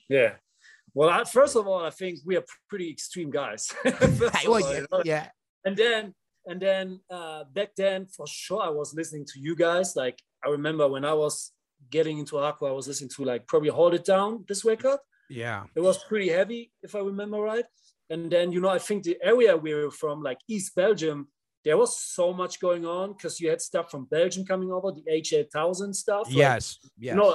[0.09, 0.35] Yeah.
[0.95, 3.67] Well, I, first of all, I think we are pretty extreme guys.
[3.85, 5.29] First Well, all, yeah, yeah,
[5.65, 6.15] and then
[6.47, 9.97] and then uh, back then for sure i was listening to you guys.
[9.97, 11.53] Like i remember when i was
[11.91, 14.99] getting into aqua i was listening to like probably hold it down this record.
[15.29, 17.65] Yeah, it was pretty heavy if i remember right.
[18.11, 21.29] And then you know i think the area we were from like east belgium
[21.65, 25.03] there was so much going on because you had stuff from belgium coming over the
[25.11, 27.35] h8000 stuff like, yes, yes, you know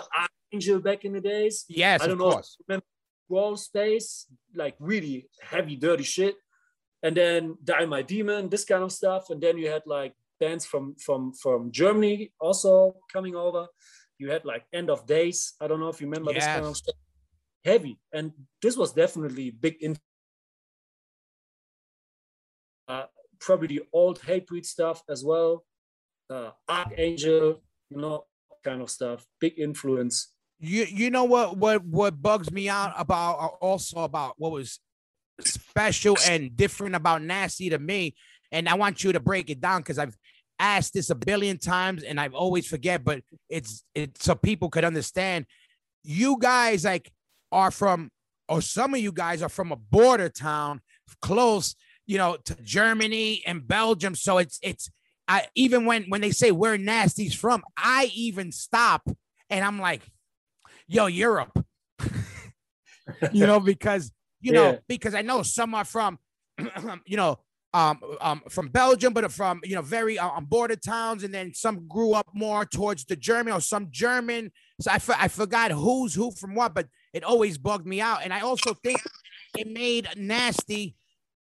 [0.52, 1.65] angel back in the days.
[1.67, 2.32] Yes, I don't of know.
[2.32, 2.58] course.
[2.67, 2.86] Remember
[3.29, 6.35] Wall Space, like really heavy, dirty shit.
[7.01, 9.29] And then Die My Demon, this kind of stuff.
[9.29, 13.67] And then you had like bands from from from Germany also coming over.
[14.17, 15.53] You had like End of Days.
[15.61, 16.95] I don't know if you remember this kind of stuff.
[17.63, 17.99] Heavy.
[18.11, 19.95] And this was definitely big in
[22.87, 23.05] uh,
[23.39, 25.63] probably the old Hatebreed stuff as well.
[26.29, 28.25] Uh, Arkangel, you know,
[28.63, 29.25] kind of stuff.
[29.39, 30.33] Big influence.
[30.60, 34.80] You you know what what what bugs me out about uh, also about what was
[35.41, 38.15] special and different about nasty to me,
[38.52, 40.17] and I want you to break it down because I've
[40.60, 44.84] asked this a billion times and I've always forget, but it's it's so people could
[44.84, 45.45] understand.
[46.04, 47.12] You guys like
[47.52, 48.12] are from,
[48.48, 50.82] or some of you guys are from a border town
[51.22, 54.15] close, you know, to Germany and Belgium.
[54.15, 54.91] So it's it's
[55.28, 59.10] I even when when they say where nasty's from, I even stop
[59.50, 60.02] and I'm like,
[60.89, 61.65] yo, Europe.
[63.32, 64.78] you know, because you know, Yeah.
[64.88, 66.17] because I know some are from,
[67.06, 67.39] you know,
[67.73, 71.54] um, um, from Belgium, but from you know very uh, on border towns, and then
[71.54, 74.52] some grew up more towards the German or some German.
[74.82, 78.21] So I, for- I forgot who's who from what, but it always bugged me out.
[78.23, 78.99] And I also think
[79.58, 80.95] it made nasty.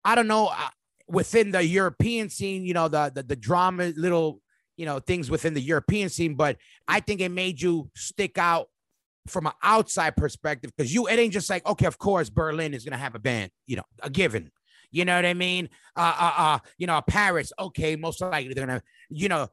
[0.04, 0.68] I don't know uh,
[1.09, 4.40] within the European scene, you know, the, the the drama little
[4.76, 6.57] you know things within the European scene, but
[6.88, 8.68] I think it made you stick out
[9.26, 12.84] from an outside perspective because you it ain't just like okay, of course Berlin is
[12.84, 14.50] gonna have a band, you know, a given.
[14.90, 15.70] You know what I mean?
[15.96, 19.48] Uh, uh, uh, you know, Paris, okay, most likely they're gonna, you know,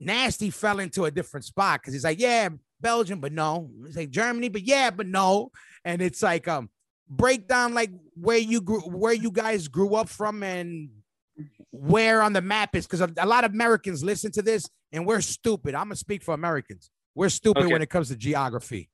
[0.00, 2.48] Nasty fell into a different spot because he's like, yeah,
[2.80, 3.70] Belgium, but no.
[3.84, 5.50] It's like Germany, but yeah, but no.
[5.84, 6.70] And it's like, um,
[7.08, 10.88] break down like where you grew, where you guys grew up from, and
[11.70, 15.20] where on the map is because a lot of Americans listen to this and we're
[15.20, 15.74] stupid.
[15.74, 16.90] I'm gonna speak for Americans.
[17.14, 17.72] We're stupid Okay.
[17.72, 18.88] when it comes to geography.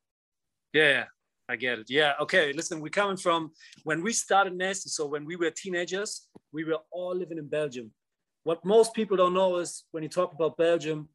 [0.72, 1.04] Yeah,
[1.48, 1.90] I get it.
[1.90, 2.52] Yeah, okay.
[2.52, 3.50] Listen, we're coming from
[3.84, 4.88] when we started Nasty.
[4.88, 7.90] So when we were teenagers, we were all living in Belgium.
[8.44, 11.08] What most people don't know is when you talk about Belgium,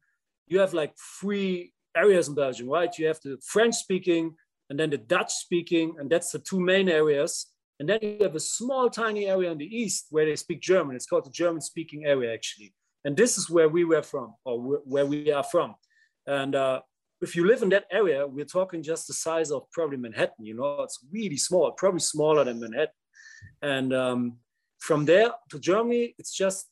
[0.46, 2.96] you have like three areas in Belgium, right?
[2.98, 4.34] You have the French speaking
[4.70, 7.46] and then the Dutch speaking, and that's the two main areas.
[7.80, 10.96] And then you have a small, tiny area in the east where they speak German.
[10.96, 12.74] It's called the German speaking area, actually.
[13.04, 15.74] And this is where we were from, or where we are from.
[16.26, 16.80] And uh,
[17.20, 20.44] if you live in that area, we're talking just the size of probably Manhattan.
[20.44, 22.94] You know, it's really small, probably smaller than Manhattan.
[23.62, 24.36] And um,
[24.78, 26.68] from there to Germany, it's just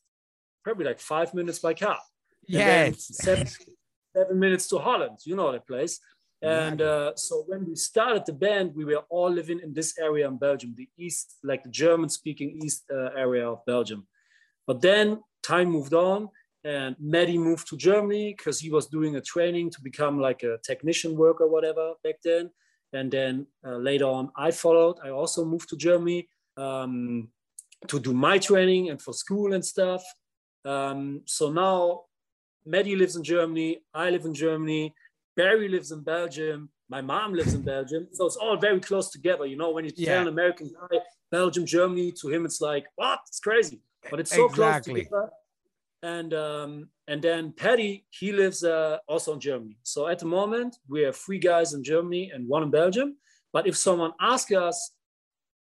[0.63, 1.99] probably like five minutes by car.
[2.47, 3.47] Yeah, seven,
[4.15, 5.17] seven minutes to Holland.
[5.25, 5.99] You know that place.
[6.41, 10.27] And uh, so when we started the band, we were all living in this area
[10.27, 14.05] in Belgium, the east, like the German-speaking east uh, area of Belgium.
[14.67, 16.29] But then time moved on,
[16.75, 20.53] and Maddie moved to Germany because he was doing a training to become like a
[20.69, 22.45] technician worker, or whatever back then.
[22.97, 23.33] And then
[23.67, 24.97] uh, later on, I followed.
[25.07, 26.19] I also moved to Germany
[26.65, 27.29] um,
[27.91, 30.03] to do my training and for school and stuff.
[30.73, 31.77] Um, so now
[32.65, 33.71] Maddie lives in Germany.
[33.93, 34.83] I live in Germany.
[35.39, 36.59] Barry lives in Belgium.
[36.89, 38.03] My mom lives in Belgium.
[38.17, 39.45] So it's all very close together.
[39.51, 40.09] You know, when you Yeah.
[40.11, 40.95] tell an American guy,
[41.37, 43.19] Belgium, Germany, to him, it's like, what?
[43.29, 43.79] It's crazy.
[44.09, 44.93] But it's so Exactly.
[44.93, 45.31] close together.
[46.03, 49.77] And um, and then Paddy, he lives uh, also in Germany.
[49.83, 53.17] So at the moment, we have three guys in Germany and one in Belgium.
[53.51, 54.91] But if someone asks us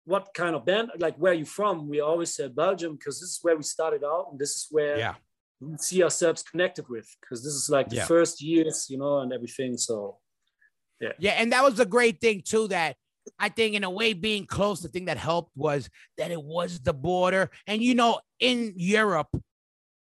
[0.05, 3.29] what kind of band, like where are you from, we always say Belgium because this
[3.29, 5.15] is where we started out and this is where Yeah.
[5.59, 8.05] we see ourselves connected with because this is like the Yeah.
[8.05, 9.77] first years, you know, and everything.
[9.77, 10.19] So
[10.99, 12.67] yeah, Yeah, and that was a great thing too.
[12.69, 12.95] That
[13.37, 16.79] I think, in a way, being close, the thing that helped was that it was
[16.79, 17.49] the border.
[17.67, 19.29] And you know, in Europe,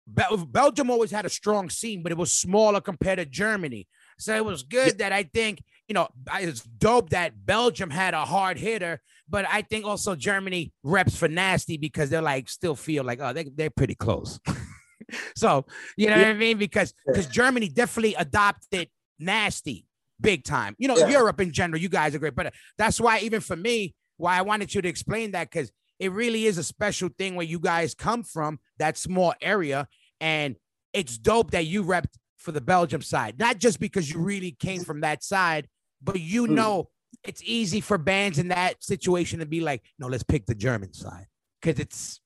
[0.06, 3.88] Bel- Belgium always had a strong scene, but it was smaller compared to Germany.
[4.18, 8.24] So it was good that I think you know it's dope that Belgium had a
[8.24, 13.04] hard hitter, but I think also Germany reps for nasty because they're like still feel
[13.04, 14.40] like oh they they're pretty close.
[15.36, 15.66] so
[15.96, 18.88] you know what I mean because because Germany definitely adopted
[19.18, 19.86] nasty
[20.20, 20.74] big time.
[20.78, 21.08] You know, Yeah.
[21.08, 24.42] Europe in general, you guys are great, but that's why even for me, why I
[24.42, 27.94] wanted you to explain that because it really is a special thing where you guys
[27.94, 29.88] come from that small area,
[30.20, 30.56] and
[30.92, 34.82] it's dope that you repped for the Belgium side, not just because you really came
[34.82, 35.68] from that side,
[36.02, 36.54] but you Hmm.
[36.54, 36.88] know
[37.24, 40.92] it's easy for bands in that situation to be like, no, let's pick the German
[40.92, 41.26] side
[41.60, 42.20] because it's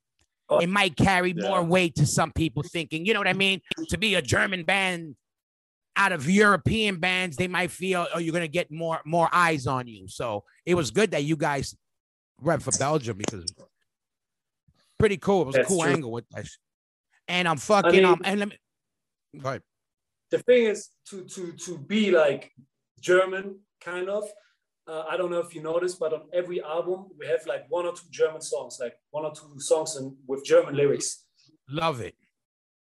[0.53, 3.61] Oh, it might carry more weight to some people thinking, you know what I mean?
[3.91, 5.15] To be a German band
[5.95, 9.87] out of European bands, they might feel, oh, you're gonna get more more eyes on
[9.87, 10.09] you.
[10.09, 11.77] So it was good that you guys
[12.41, 13.53] rep for Belgium because
[14.99, 15.43] pretty cool.
[15.43, 15.93] It was a cool true.
[15.93, 16.47] angle with that.
[17.29, 18.57] And I'm fucking mean- um and let me
[19.41, 19.63] go ahead.
[20.31, 22.53] the thing is to to to be like
[23.01, 24.25] German kind of.
[24.87, 27.87] Uh, I don't know if you noticed, but on every album we have like one
[27.87, 31.25] or two German songs, like one or two songs and with German lyrics.
[31.69, 32.15] Love it.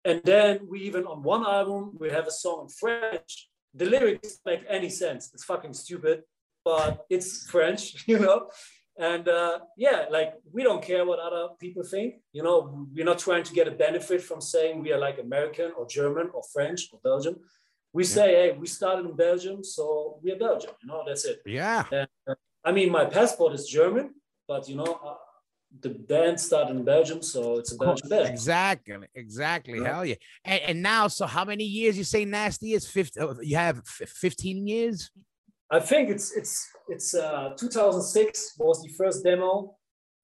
[0.04, 3.48] And then we even on one album we have a song in French.
[3.74, 5.30] The lyrics make any sense.
[5.34, 6.22] It's fucking stupid,
[6.64, 8.48] but it's French, you know.
[8.98, 12.14] And uh, yeah, like we don't care what other people think.
[12.32, 15.72] You know, we're not trying to get a benefit from saying we are like American
[15.76, 17.36] or German or French or Belgium.
[17.92, 20.70] We say, hey, we started in Belgium, so we are Belgian.
[20.82, 21.40] You know, that's it.
[21.46, 21.84] Yeah.
[22.64, 24.14] I mean, my passport is German,
[24.46, 25.14] but you know, uh,
[25.80, 28.28] the band started in Belgium, so it's a Belgian band.
[28.28, 28.96] Exactly.
[29.14, 29.78] Exactly.
[29.80, 29.92] Yeah.
[29.92, 30.14] Hell yeah.
[30.44, 33.20] And, and now, so how many years you say nasty is 50?
[33.20, 35.10] uh, You have 15 years?
[35.70, 39.76] I think it's it's it's uh 2006 was the first demo.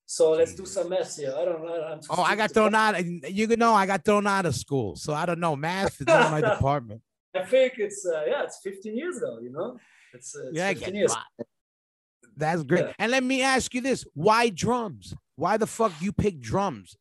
[0.07, 1.35] So let's do some math here.
[1.37, 2.01] I don't know.
[2.11, 3.03] Oh, I got thrown out.
[3.05, 4.95] You can know I got thrown out of school.
[4.95, 5.57] So I don't know.
[5.57, 7.01] Math is not my department.
[7.35, 9.39] I think it's uh, yeah, it's 15 years ago.
[9.43, 9.79] You know,
[10.13, 11.17] it's, uh, it's Yeah, 15 years.
[12.37, 12.87] That's great.
[12.87, 12.93] Yeah.
[12.99, 15.15] And let me ask you this: Why drums?
[15.37, 16.97] Why the fuck you pick drums?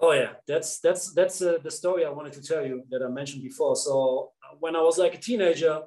[0.00, 3.08] Oh yeah, that's that's that's uh, the story I wanted to tell you that I
[3.08, 3.76] mentioned before.
[3.76, 5.82] So uh, when I was like a teenager,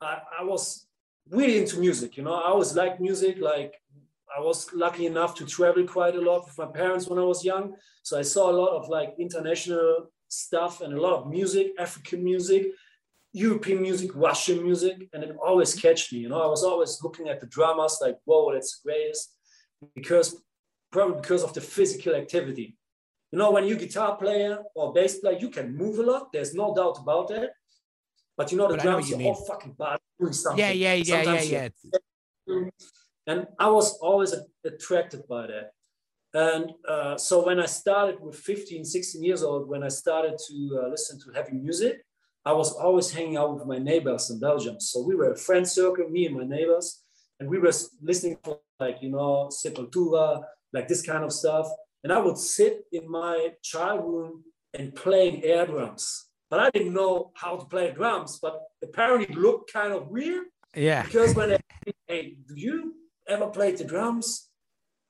[0.00, 0.86] I, I was
[1.30, 2.16] really into music.
[2.16, 3.38] You know, I always liked music.
[3.40, 3.74] Like
[4.36, 7.44] I was lucky enough to travel quite a lot with my parents when I was
[7.44, 7.74] young.
[8.02, 12.22] So I saw a lot of like international stuff and a lot of music, African
[12.22, 12.68] music,
[13.32, 16.20] European music, Russian music, and it always catched me.
[16.20, 19.36] You know, I was always looking at the drummers like, whoa, that's the greatest,
[19.94, 20.42] because
[20.90, 22.76] probably because of the physical activity.
[23.30, 26.32] You know, when you're guitar player or bass player, you can move a lot.
[26.32, 27.50] There's no doubt about that.
[28.36, 30.58] But you know, the But drums are you all fucking bad doing something.
[30.58, 32.70] Yeah, yeah, yeah, yeah, Sometimes yeah.
[33.26, 35.72] And I was always attracted by that.
[36.32, 40.82] And uh, so when I started with 15, 16 years old, when I started to
[40.82, 42.04] uh, listen to heavy music,
[42.44, 44.80] I was always hanging out with my neighbors in Belgium.
[44.80, 47.02] So we were a friend circle, me and my neighbors,
[47.38, 51.68] and we were listening to like, you know, Sepultura, like this kind of stuff.
[52.02, 56.29] And I would sit in my child room and playing air drums.
[56.50, 60.46] But I didn't know how to play drums, but apparently it looked kind of weird.
[60.74, 61.04] Yeah.
[61.04, 61.58] Because when they,
[62.08, 62.94] hey, do you
[63.28, 64.48] ever play the drums?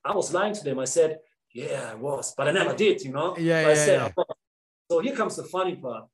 [0.04, 0.78] I was lying to them.
[0.78, 1.18] I said,
[1.52, 3.36] yeah, I was, but I never did, you know?
[3.36, 4.24] Yeah, yeah, I said, yeah.
[4.90, 6.04] So here comes the funny part.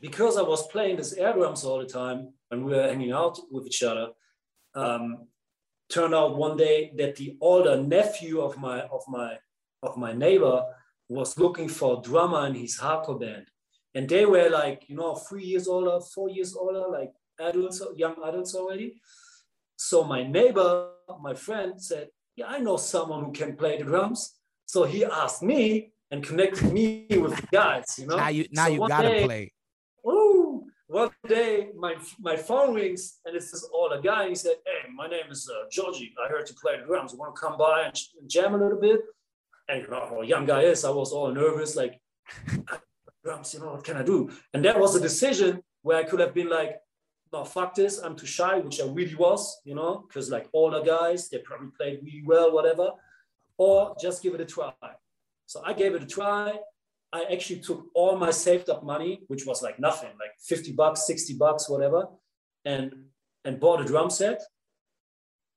[0.00, 3.38] Because I was playing this air drums all the time and we were hanging out
[3.50, 4.08] with each other,
[4.74, 5.26] um,
[5.88, 9.38] turned out one day that the older nephew of my of my
[9.82, 10.64] of my neighbor
[11.08, 13.46] was looking for a drummer in his hardcore band.
[13.94, 18.16] And they were like, you know, three years older, four years older, like adults, young
[18.24, 19.00] adults already.
[19.76, 24.34] So my neighbor, my friend said, yeah, I know someone who can play the drums.
[24.66, 28.16] So he asked me and connected me with the guys, you know.
[28.16, 29.52] Now you now So you gotta day- play.
[30.06, 34.20] Ooh, one day my my phone rings and it's this older guy.
[34.22, 36.14] And he said, "Hey, my name is uh, Georgie.
[36.24, 37.14] I heard you play the drums.
[37.14, 37.94] Want to come by and
[38.26, 39.00] jam a little bit?"
[39.68, 40.84] And you know how a young guy is.
[40.84, 42.00] I was all nervous, like
[43.24, 43.54] drums.
[43.54, 44.30] You know what can I do?
[44.52, 46.80] And that was a decision where I could have been like,
[47.32, 47.98] "No, fuck this.
[47.98, 49.60] I'm too shy," which I really was.
[49.64, 52.90] You know, because like older guys, they probably played really well, whatever.
[53.56, 54.72] Or just give it a try.
[55.46, 56.58] So I gave it a try.
[57.12, 61.06] I actually took all my saved up money, which was like nothing, like 50 bucks,
[61.06, 62.06] 60 bucks, whatever,
[62.64, 63.08] and
[63.44, 64.42] and bought a drum set.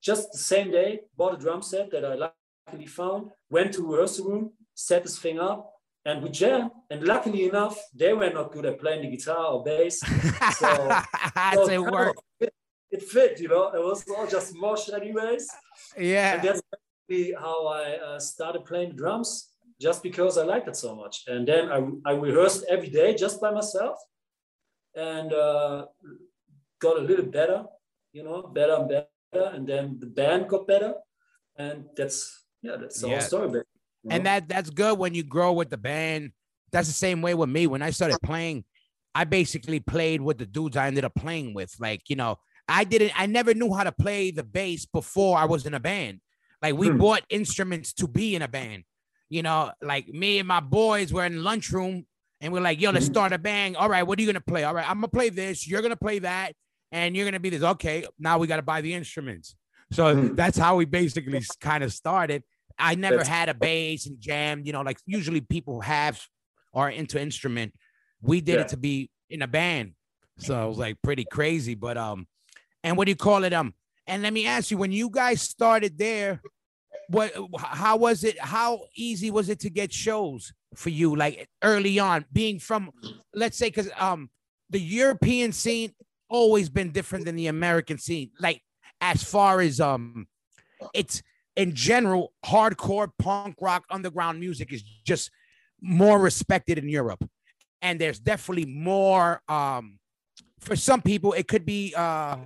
[0.02, 4.26] Just the same day, bought a drum set that I luckily found, went to rehearsal
[4.26, 5.70] room, set this thing up,
[6.06, 6.72] and we jammed.
[6.90, 10.00] And luckily enough, they were not good at playing the guitar or bass.
[10.02, 10.60] That's
[11.56, 12.22] so it worked.
[12.40, 12.54] fit-
[12.92, 13.66] It fit, you know.
[13.78, 15.48] It was all just mosh anyways.
[15.98, 16.34] Yeah.
[16.34, 16.62] And that's
[17.40, 19.30] how I uh, started playing drums,
[19.80, 21.24] just because I liked it so much.
[21.28, 23.98] And then I, I rehearsed every day just by myself,
[24.96, 25.86] and uh,
[26.80, 27.64] got a little better,
[28.12, 29.46] you know, better and better.
[29.56, 30.94] And then the band got better,
[31.58, 32.18] and that's
[32.62, 33.20] yeah, that's the Yeah.
[33.20, 33.64] whole story.
[34.04, 36.32] You And that that's good when you grow with the band.
[36.72, 37.68] That's the same way with me.
[37.68, 38.64] When I started playing,
[39.14, 41.76] I basically played with the dudes I ended up playing with.
[41.80, 45.46] Like, you know, I didn't I never knew how to play the bass before I
[45.46, 46.22] was in a band.
[46.62, 46.98] Like we Hmm.
[46.98, 48.84] bought instruments to be in a band.
[49.30, 52.06] You know, like me and my boys were in the lunchroom
[52.42, 53.12] and we're like, yo, let's Mhm.
[53.12, 53.78] start a band.
[53.78, 54.64] All right, what are you gonna play?
[54.64, 56.54] All right, I'm gonna play this, you're gonna play that,
[56.92, 57.62] and you're gonna be this.
[57.64, 59.56] Okay, now we gotta buy the instruments.
[59.92, 60.36] So Hmm.
[60.36, 62.44] that's how we basically kind of started.
[62.77, 66.21] I never That's- had a bass and jammed, you know, like usually people have
[66.73, 67.73] are into instrument.
[68.21, 68.62] We did Yeah.
[68.62, 69.93] it to be in a band.
[70.38, 71.75] So it was like pretty crazy.
[71.75, 72.27] But um,
[72.84, 73.53] and what do you call it?
[73.53, 73.73] Um,
[74.07, 76.41] and let me ask you, when you guys started there,
[77.10, 78.39] what how was it?
[78.39, 82.91] How easy was it to get shows for you, like early on, being from
[83.34, 84.29] let's say because um
[84.69, 85.93] the European scene
[86.29, 88.31] always been different than the American scene.
[88.39, 88.62] Like
[89.01, 90.27] as far as um
[90.93, 91.21] it's
[91.56, 95.32] in general, hardcore punk rock underground music is just
[95.82, 97.28] more respected in Europe.
[97.82, 99.98] And there's definitely more um
[100.60, 102.38] for some people it could be uh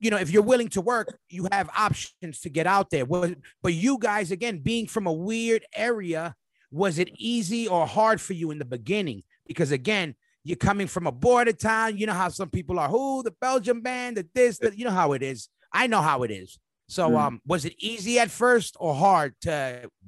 [0.00, 3.04] you know if you're willing to work you have options to get out there.
[3.06, 6.34] But you guys again being from a weird area
[6.70, 9.22] was it easy or hard for you in the beginning?
[9.46, 11.98] Because again you're coming from a border town.
[11.98, 13.22] You know how some people are who?
[13.22, 14.16] The belgian band?
[14.16, 15.50] The this the, you know how it is.
[15.70, 16.58] I know how it is
[16.96, 17.20] so Mm.
[17.24, 19.52] um was it easy at first or hard to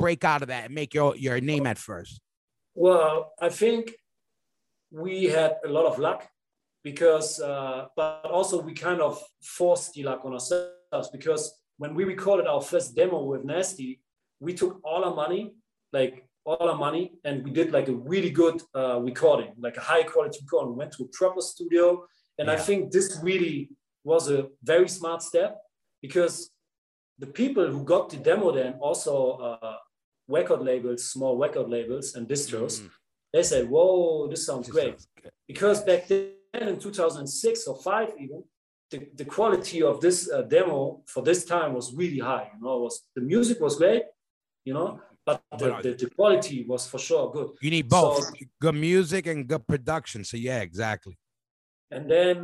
[0.03, 2.15] break out of that and make your your name at first
[2.87, 3.15] Well,
[3.47, 3.83] I think
[5.05, 6.21] we had a lot of luck
[6.89, 9.13] because, uh, but also we kind of
[9.59, 11.43] forced the luck on ourselves because
[11.83, 13.91] when we recorded our first demo with Nasty,
[14.47, 15.43] we took all our money,
[15.99, 16.15] like
[16.49, 20.05] all our money, and we did like a really good uh, recording, like a high
[20.13, 20.71] quality recording.
[20.75, 21.85] We went to a proper studio,
[22.39, 23.57] and I think this really
[24.13, 25.53] was a very smart step
[26.03, 26.35] because
[27.19, 29.77] the people who got the demo then also uh,
[30.29, 32.91] record labels, small record labels and distros, Mhm.
[33.33, 35.09] they said, "Whoa, this sounds This great." sounds.
[35.47, 38.43] Because back then in 2006 or five even,
[38.91, 42.51] the, the quality of this uh, demo for this time was really high.
[42.55, 44.03] You know, it was the music was great,
[44.65, 47.51] you know, but the, the, the quality was for sure good.
[47.63, 51.17] you need both So- good music and good production so yeah exactly
[51.91, 52.37] And then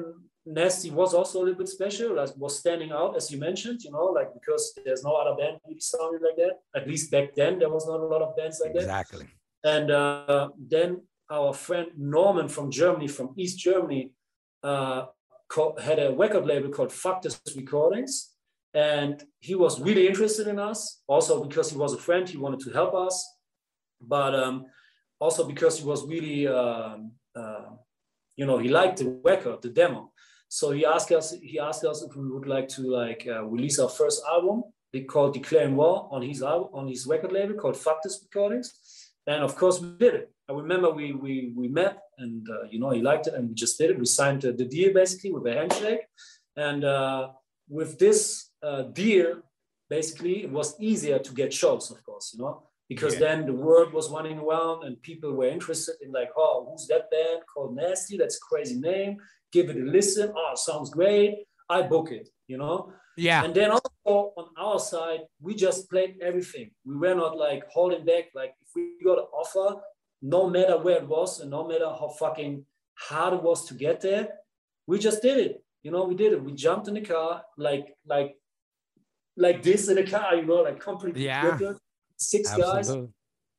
[0.46, 3.90] Nasty was also a little bit special, like was standing out as you mentioned, you
[3.90, 6.60] know, like because there's no other band really sounding like that.
[6.74, 8.80] At least back then, there was not a lot of bands like that.
[8.80, 9.26] exactly
[9.64, 14.12] And uh, then our friend Norman from Germany, from East Germany,
[14.62, 15.06] uh,
[15.82, 18.30] had a record label called Factus Recordings.
[18.72, 22.60] And he was really interested in us, also because he was a friend, he wanted
[22.60, 23.28] to help us,
[24.00, 24.66] but um,
[25.18, 27.70] also because he was really, um, uh,
[28.36, 30.09] you know, he liked the record, the demo.
[30.52, 33.78] So he asked us, he asked us if we would like to like uh, release
[33.78, 37.76] our first album, they called Declaring War on his album, on his record label called
[37.76, 38.74] Factus Recordings.
[39.28, 40.32] And of course we did it.
[40.48, 43.54] I remember we we we met and uh, you know he liked it and we
[43.54, 43.98] just did it.
[44.00, 46.00] We signed the deal basically with a handshake.
[46.56, 47.28] And uh,
[47.68, 49.42] with this uh, deal,
[49.88, 53.20] basically it was easier to get shows, of course, you know, because yeah.
[53.20, 57.08] then the world was running around and people were interested in like, oh, who's that
[57.08, 58.18] band called Nasty?
[58.18, 59.18] That's a crazy name.
[59.52, 60.32] Give it a listen.
[60.36, 61.44] Oh, sounds great.
[61.68, 62.92] I book it, you know.
[63.16, 63.44] Yeah.
[63.44, 66.72] And then also on our side, we just played everything.
[66.84, 68.24] We were not like holding back.
[68.34, 69.80] Like if we got an offer,
[70.20, 72.64] no matter where it was and no matter how fucking
[72.94, 74.30] hard it was to get there,
[74.88, 75.64] we just did it.
[75.84, 76.42] You know, we did it.
[76.42, 78.34] We jumped in the car like like
[79.36, 81.56] like this in a car, you know, like completely yeah.
[82.20, 82.74] Six Absolutely.
[82.74, 82.90] guys,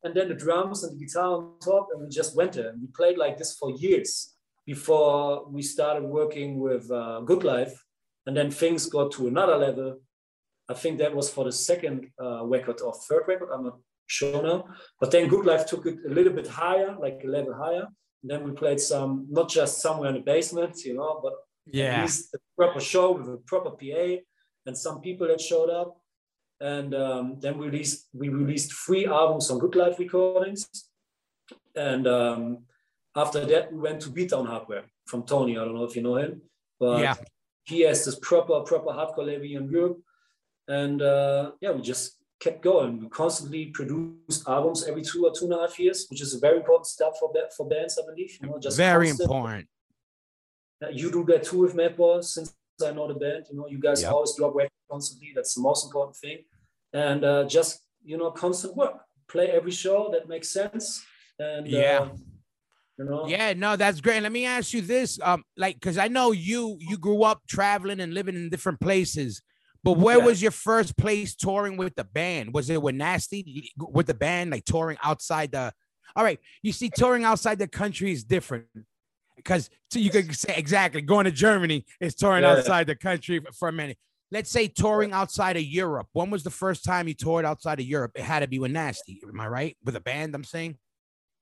[0.03, 2.69] and then the drums and the guitar on top, and we just went there.
[2.69, 4.35] And we played like this for years
[4.65, 7.73] before we started working with uh, Good Life,
[8.25, 9.99] and then things got to another level.
[10.69, 13.49] I think that was for the second uh, record or third record.
[13.53, 14.65] I'm not sure now.
[14.99, 17.87] But then Good Life took it a little bit higher, like a level higher.
[18.21, 21.33] And then we played some, not just somewhere in the basement, you know, but
[21.65, 21.95] yeah.
[21.95, 24.21] at least a proper show with a proper PA
[24.65, 25.97] and some people that showed up.
[26.61, 30.69] And um, then we released we released three albums on Good Life recordings.
[31.75, 32.59] And um,
[33.15, 35.57] after that, we went to Beatdown Hardwear from Tony.
[35.57, 36.41] I don't know if you know him,
[36.79, 37.15] but yeah.
[37.63, 39.99] he has this proper proper hardcore label in Europe.
[40.67, 42.99] And uh, yeah, we just kept going.
[42.99, 46.39] We constantly produced albums every two or two and a half years, which is a
[46.39, 48.37] very important step for for bands, I believe.
[48.39, 49.27] You know, just very constant.
[49.27, 49.67] important.
[50.91, 52.53] You do that too with Madball since
[52.85, 53.45] I know the band.
[53.49, 54.11] You know, you guys yep.
[54.11, 55.31] always drop records constantly.
[55.35, 56.39] That's the most important thing.
[56.93, 59.01] And uh, just you know, constant work.
[59.27, 61.03] Play every show that makes sense.
[61.39, 61.99] And yeah.
[62.01, 62.09] Uh,
[62.97, 63.27] you know?
[63.27, 64.21] Yeah, no, that's great.
[64.21, 67.99] Let me ask you this, um, like, because I know you you grew up traveling
[67.99, 69.41] and living in different places.
[69.83, 70.25] But where yeah.
[70.25, 72.53] was your first place touring with the band?
[72.53, 75.73] Was it with Nasty with the band, like touring outside the?
[76.15, 78.65] All right, you see, touring outside the country is different
[79.37, 82.51] because so you could say exactly going to Germany is touring yeah.
[82.51, 83.97] outside the country for a minute.
[84.31, 86.07] Let's say touring outside of Europe.
[86.13, 88.13] When was the first time you toured outside of Europe?
[88.15, 89.21] It had to be with Nasty.
[89.27, 89.77] Am I right?
[89.83, 90.77] With a band, I'm saying.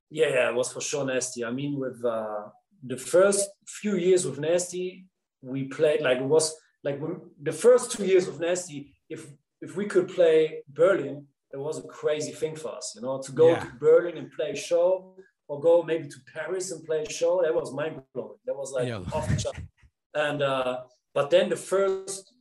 [0.09, 1.45] Yeah, yeah, it was for sure Nasty.
[1.45, 2.49] I mean, with uh,
[2.83, 5.05] the first few years with Nasty,
[5.41, 9.27] we played like it was like when, the first two years of Nasty, if
[9.61, 13.31] if we could play Berlin, it was a crazy thing for us, you know, to
[13.31, 13.59] go yeah.
[13.59, 15.15] to Berlin and play a show
[15.47, 17.41] or go maybe to Paris and play a show.
[17.43, 18.37] That was mind blowing.
[18.45, 19.57] That was like off the chart.
[20.13, 20.81] And uh,
[21.13, 22.33] but then the first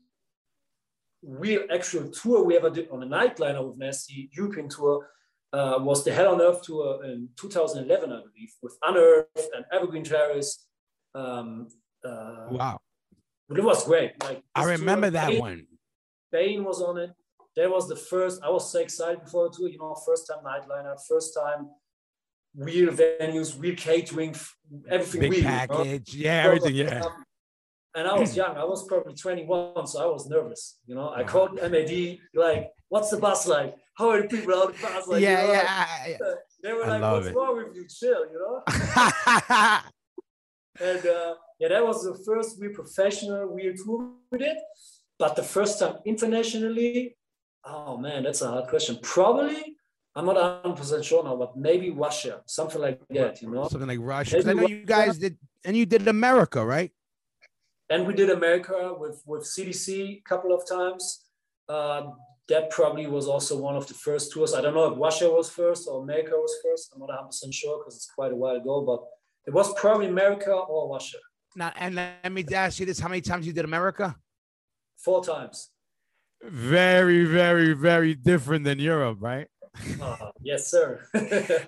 [1.22, 5.06] real actual tour we ever did on a nightliner with Nasty European tour
[5.52, 10.04] uh, was the Hell on Earth tour in 2011, I believe, with Unearth and Evergreen
[10.04, 10.66] Terrace.
[11.14, 11.68] Um,
[12.04, 12.78] uh, wow.
[13.48, 14.22] But it was great.
[14.22, 15.66] Like I remember that Bane, one.
[16.30, 17.10] Bane was on it.
[17.56, 18.42] That was the first.
[18.42, 19.68] I was so excited before the tour.
[19.68, 21.70] You know, first time nightliner, first time
[22.54, 24.36] real venues, real catering,
[24.88, 25.20] everything.
[25.22, 26.30] Big real, package, you know?
[26.30, 27.02] yeah, everything, yeah.
[27.94, 28.56] And I was young.
[28.56, 30.78] I was probably 21, so I was nervous.
[30.86, 33.74] You know, I called MAD like, "What's the bus like?
[33.96, 36.16] How are the people on the bus like?" Yeah, you know, yeah, yeah.
[36.62, 37.34] They were like, "What's it.
[37.34, 37.86] wrong with you?
[37.88, 38.62] Chill," you know.
[40.80, 44.58] and uh, yeah, that was the first real professional real tour we did.
[45.18, 47.16] But the first time internationally,
[47.64, 48.98] oh man, that's a hard question.
[49.02, 49.76] Probably,
[50.14, 53.68] I'm not 100% sure now, but maybe Russia, something like that, you know?
[53.68, 54.38] Something like Russia.
[54.38, 56.92] I know you guys did, and you did America, right?
[57.90, 61.24] And we did America with, with CDC a couple of times.
[61.68, 62.10] Uh,
[62.48, 64.54] that probably was also one of the first tours.
[64.54, 66.92] I don't know if Russia was first or America was first.
[66.94, 69.04] I'm not 100% sure because it's quite a while ago, but
[69.46, 71.18] it was probably America or Russia.
[71.56, 74.16] Now, and let me ask you this: How many times you did America?
[74.98, 75.70] Four times.
[76.42, 79.46] Very, very, very different than Europe, right?
[80.00, 81.00] Uh, yes, sir.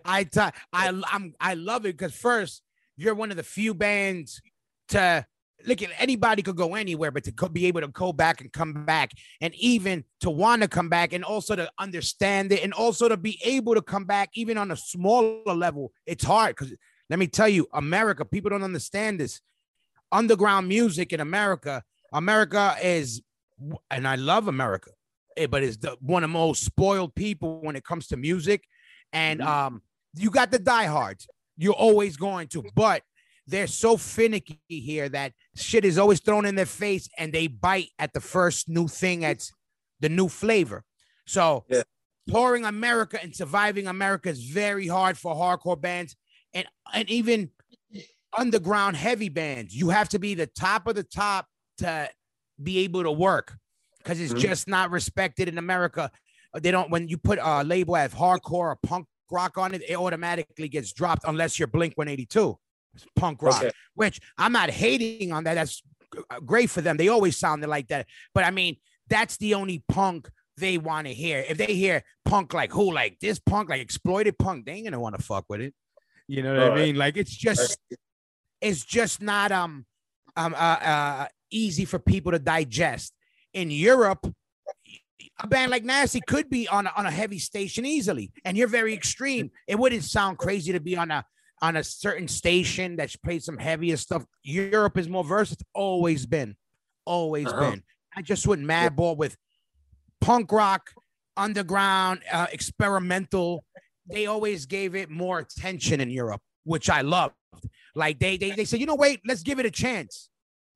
[0.04, 0.40] I t-
[0.72, 2.62] I I'm I love it because first
[2.96, 4.40] you're one of the few bands
[4.88, 5.24] to
[5.66, 8.84] look at anybody could go anywhere, but to be able to go back and come
[8.84, 13.08] back, and even to want to come back, and also to understand it, and also
[13.08, 16.74] to be able to come back, even on a smaller level, it's hard because
[17.10, 19.40] let me tell you, America, people don't understand this
[20.12, 21.82] underground music in America.
[22.12, 23.20] America is,
[23.90, 24.90] and I love America,
[25.36, 28.64] eh, but it's the one of the most spoiled people when it comes to music.
[29.12, 29.48] And mm-hmm.
[29.48, 29.82] um,
[30.14, 31.28] you got the diehards.
[31.56, 33.02] You're always going to, but
[33.46, 37.88] they're so finicky here that shit is always thrown in their face and they bite
[37.98, 39.52] at the first new thing that's
[40.00, 40.84] the new flavor.
[41.26, 41.82] So yeah.
[42.28, 46.16] touring America and surviving America is very hard for hardcore bands.
[46.54, 47.50] And and even
[48.36, 49.74] underground heavy bands.
[49.74, 51.46] You have to be the top of the top
[51.78, 52.08] to
[52.62, 53.56] be able to work
[53.98, 54.38] because it's Mhm.
[54.38, 56.10] just not respected in America.
[56.54, 59.96] They don't when you put a label as hardcore or punk rock on it, it
[59.96, 62.58] automatically gets dropped unless you're Blink 182.
[62.94, 63.70] It's punk rock, Okay.
[63.94, 65.54] which I'm not hating on that.
[65.54, 65.82] That's
[66.44, 66.96] great for them.
[66.96, 68.06] They always sounded like that.
[68.34, 68.76] But I mean,
[69.08, 71.44] that's the only punk they want to hear.
[71.48, 75.00] If they hear punk like who, like this punk, like exploited punk, they ain't gonna
[75.00, 75.74] want to fuck with it.
[76.28, 76.86] You know what I Alright.
[76.86, 76.96] mean?
[76.96, 77.78] Like it's just
[78.60, 79.86] it's just not um
[80.36, 83.12] um uh, uh easy for people to digest.
[83.52, 84.32] In Europe,
[85.40, 88.68] a band like Nasty could be on a, on a heavy station easily, and you're
[88.68, 89.50] very extreme.
[89.66, 91.24] It wouldn't sound crazy to be on a
[91.62, 94.24] on a certain station that plays some heavier stuff.
[94.42, 95.66] Europe is more versatile.
[95.74, 96.56] Always been,
[97.04, 97.70] always Uh-huh.
[97.70, 97.82] been.
[98.16, 99.36] I just went madball with
[100.20, 100.90] punk rock,
[101.36, 103.64] underground, uh, experimental.
[104.06, 107.34] They always gave it more attention in Europe, which I loved.
[107.94, 110.28] Like they they they said, you know, wait, let's give it a chance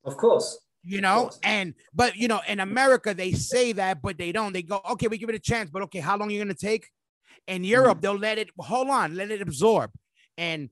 [0.04, 0.58] Of course.
[0.82, 1.38] you know course.
[1.42, 5.08] and but you know in america they say that but they don't they go okay
[5.08, 6.84] we give it a chance but okay how long are you going to take
[7.46, 9.90] in europe they'll let it hold on let it absorb
[10.38, 10.68] and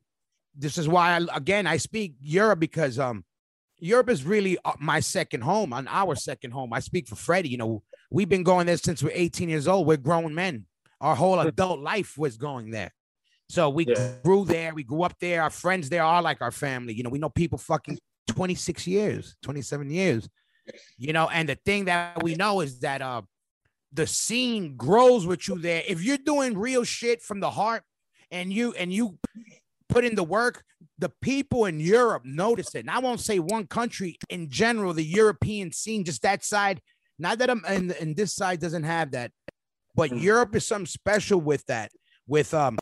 [0.54, 3.24] this is why I, again i speak europe because um
[3.78, 6.72] europe is really uh, my second home on our second home.
[6.72, 9.86] I speak for freddie you know we've been going there since we're 18 years old.
[9.86, 10.66] We're grown men.
[11.00, 12.92] Our whole adult life was going there.
[13.48, 14.16] So we Yeah.
[14.22, 15.42] grew there we grew up there.
[15.42, 16.94] Our friends there are like our family.
[16.94, 17.98] You know we know people fucking
[18.28, 20.28] 26 years 27 years.
[20.98, 23.22] You know and the thing that we know is that uh
[23.92, 25.82] the scene grows with you there.
[25.88, 27.82] If you're doing real shit from the heart
[28.32, 29.16] and you and you
[29.88, 30.64] put in the work
[30.98, 32.80] the people in europe notice it.
[32.80, 36.80] And i won't say one country in general the european scene just that side.
[37.18, 39.30] Not that i'm and, and this side doesn't have that
[39.94, 40.22] but Mhm.
[40.22, 41.92] europe is something special with that
[42.26, 42.78] with um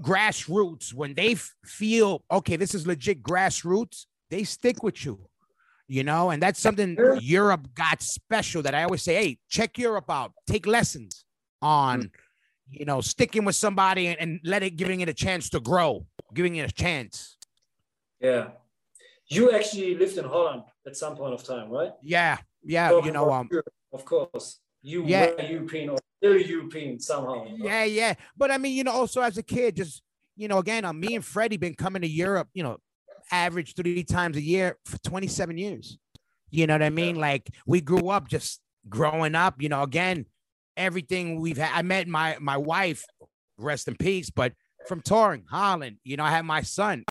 [0.00, 0.92] grassroots.
[0.92, 5.26] When they f- feel okay this is legit grassroots they stick with you
[5.88, 6.30] you know?
[6.30, 10.32] And that's something europe got special that i always say hey check europe out.
[10.46, 11.24] Take lessons
[11.60, 12.10] on
[12.72, 16.06] you know sticking with somebody and, and let it giving it a chance to grow
[16.34, 17.36] giving it a chance
[18.20, 18.50] Yeah.
[19.28, 21.92] You actually lived in Holland at some point of time, right?
[22.02, 23.48] yeah yeah Talking you know um
[23.92, 24.60] of course.
[24.82, 25.30] You Yeah.
[25.36, 27.44] were European or still European somehow.
[27.56, 30.02] yeah yeah but i mean you know also as a kid just
[30.36, 32.76] you know again uh, me and freddie been coming to europe you know
[33.30, 35.98] average three times a year for 27 years
[36.50, 40.26] you know what i mean like we grew up just growing up you know again
[40.76, 43.04] everything we've had i met my my wife
[43.58, 44.52] rest in peace but
[44.86, 47.04] from touring holland you know i had my son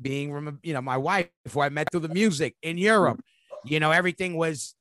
[0.00, 3.20] being you know my wife who i met through the music in europe
[3.64, 4.74] you know everything was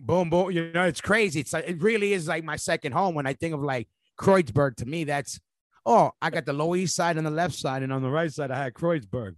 [0.00, 3.14] boom boom you know it's crazy it's like it really is like my second home
[3.14, 3.88] when i think of like
[4.18, 5.38] kreuzberg to me that's
[5.86, 8.32] oh i got the lower east side and the left side and on the right
[8.32, 9.34] side i had kreuzberg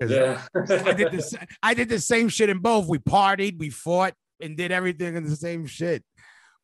[0.00, 0.40] Yeah.
[0.56, 2.86] I did the sa- I did the same shit in both.
[2.86, 6.02] We partied, we fought, and did everything in the same shit.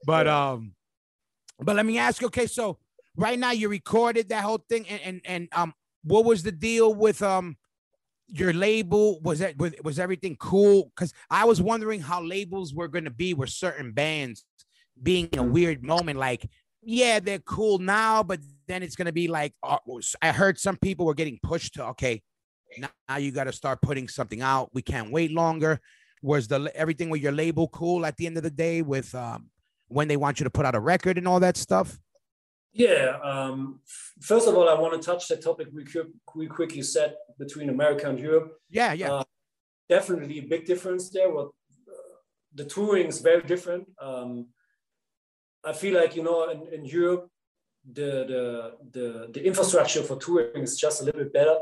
[0.06, 0.72] But um,
[1.58, 2.26] but let me ask you.
[2.28, 2.78] Okay, so
[3.16, 6.94] right now you recorded that whole thing, and and, and um, what was the deal
[6.94, 7.56] with um
[8.28, 9.20] your label?
[9.20, 10.92] Was that was, was everything cool?
[10.94, 14.44] Because I was wondering how labels were going to be with certain bands
[15.02, 16.18] being a weird moment.
[16.18, 16.48] Like,
[16.82, 19.78] yeah, they're cool now, but then it's going to be like uh,
[20.22, 22.22] I heard some people were getting pushed to okay
[22.78, 24.70] now, now you got to start putting something out.
[24.72, 25.80] We can't wait longer.
[26.22, 29.50] Was the everything with your label cool at the end of the day with um
[29.88, 31.98] when they want you to put out a record and all that stuff?
[32.72, 33.18] Yeah.
[33.22, 33.80] Um,
[34.20, 35.84] first of all, I want to touch that topic we,
[36.34, 38.58] we quickly said between America and Europe.
[38.68, 39.12] Yeah, yeah.
[39.14, 39.24] Uh,
[39.88, 41.30] Definitely a big difference there.
[41.32, 41.46] What
[41.88, 41.92] uh,
[42.54, 43.88] the touring is very different.
[44.00, 44.48] Um,
[45.64, 47.28] I feel like you know in, in Europe,
[47.92, 51.56] the, the the the infrastructure for touring is just a little bit better.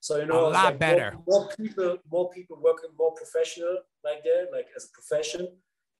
[0.00, 1.16] So you know, A lot like more- better.
[1.26, 5.48] More, people, more people working more professional like that, like as a profession.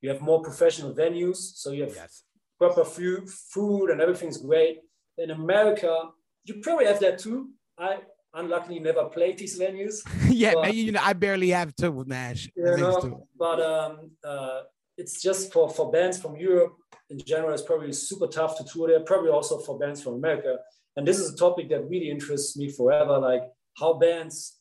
[0.02, 2.24] You have more professional venues, so you have yes.
[2.58, 4.80] proper food, food and everything's great.
[5.16, 6.10] In America,
[6.44, 7.50] you probably have that too.
[7.78, 8.00] I
[8.34, 12.50] unluckily never played these venues, yeah, man, you know, I barely have to with Nash.
[12.54, 14.62] you know, but um, uh,
[14.98, 16.74] it's just for, for bands from Europe
[17.12, 20.56] in general, it's probably super tough to tour there, probably also for bands from America.
[20.96, 23.42] And this is a topic that really interests me forever, like
[23.78, 24.58] how bands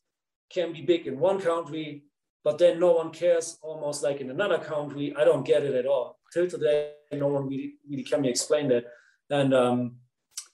[0.50, 2.04] can be big in one country,
[2.44, 5.14] but then no one cares almost like in another country.
[5.18, 6.20] I don't get it at all.
[6.34, 8.86] Till today, no one really, really can me explain that.
[9.30, 9.96] And um,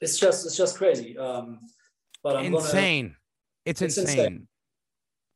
[0.02, 1.18] it's just it's just crazy.
[1.18, 1.60] Um,
[2.24, 3.16] but I'm gonna insane.
[3.66, 4.20] It's, It's insane.
[4.20, 4.48] insane.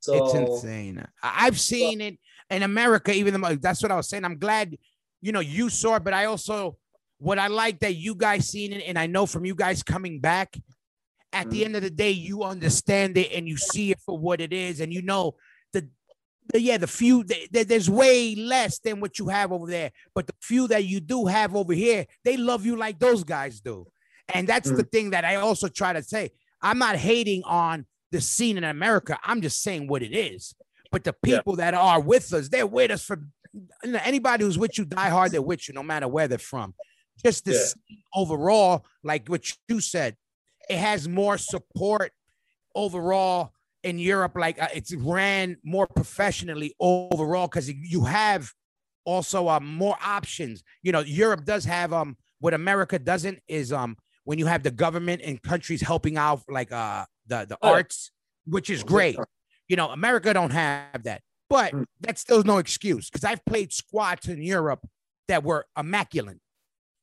[0.00, 1.04] so It's insane.
[1.22, 2.18] I've seen it
[2.50, 4.24] in America, even though that's what I was saying.
[4.24, 4.76] I'm glad,
[5.20, 6.76] you know, you saw it, but I also
[7.18, 10.18] what I like that you guys seen it, and I know from you guys coming
[10.18, 10.56] back,
[11.32, 14.40] at the end of the day, you understand it and you see it for what
[14.40, 15.51] it is, and you know the, the
[16.54, 20.26] yeah, the few the, the, there's way less than what you have over there, but
[20.26, 23.86] the few that you do have over here, they love you like those guys do,
[24.34, 24.76] and that's mm.
[24.76, 26.30] the thing that I also try to say.
[26.62, 29.18] I'm not hating on the scene in America.
[29.24, 30.54] I'm just saying what it is.
[30.92, 31.38] But the Yeah.
[31.38, 33.18] people that are with us, they're with us for
[33.84, 36.74] anybody who's with you, die hard, they're with you, no matter where they're from.
[37.24, 37.64] Just the Yeah.
[37.64, 40.16] scene overall, like what you said,
[40.68, 42.12] it has more support
[42.74, 43.52] overall
[43.82, 44.32] in Europe.
[44.36, 48.52] Like uh, it's ran more professionally overall because you have
[49.04, 50.62] also uh, more options.
[50.82, 54.70] You know, Europe does have um what America doesn't is um when you have the
[54.70, 58.10] government and countries helping out like uh the the Oh, arts,
[58.46, 59.18] which is great.
[59.68, 61.84] You know, America don't have that, but Mm.
[62.00, 64.86] that's still no excuse because I've played squats in Europe
[65.28, 66.38] that were immaculate.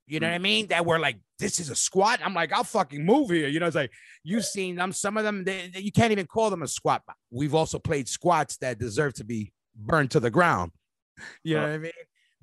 [0.10, 0.32] You know Mm.
[0.32, 0.68] what I mean?
[0.68, 2.20] That were like, this is a squat.
[2.24, 3.48] I'm like, I'll fucking move here.
[3.48, 3.92] You know, it's like
[4.24, 4.92] you've seen them.
[4.92, 7.04] Some of them, they, they- you can't even call them a squat.
[7.30, 10.72] We've also played squats that deserve to be burned to the ground.
[11.44, 11.92] You know what I mean?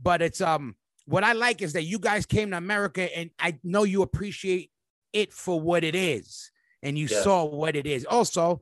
[0.00, 3.58] But it's um, what I like is that you guys came to America, and I
[3.64, 4.70] know you appreciate
[5.12, 6.50] it for what it is,
[6.82, 7.22] and you Yeah.
[7.22, 8.04] saw what it is.
[8.04, 8.60] Also,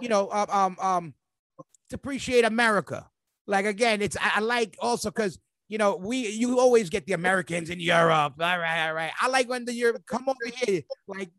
[0.00, 1.14] you know, um, um, um,
[1.90, 3.10] to appreciate America.
[3.46, 5.38] Like again, it's I, I like also because
[5.68, 8.34] you know we you always get the Americans in Europe.
[8.40, 9.12] All right, all right.
[9.20, 10.82] I like when the Europe come over here.
[11.06, 11.30] Like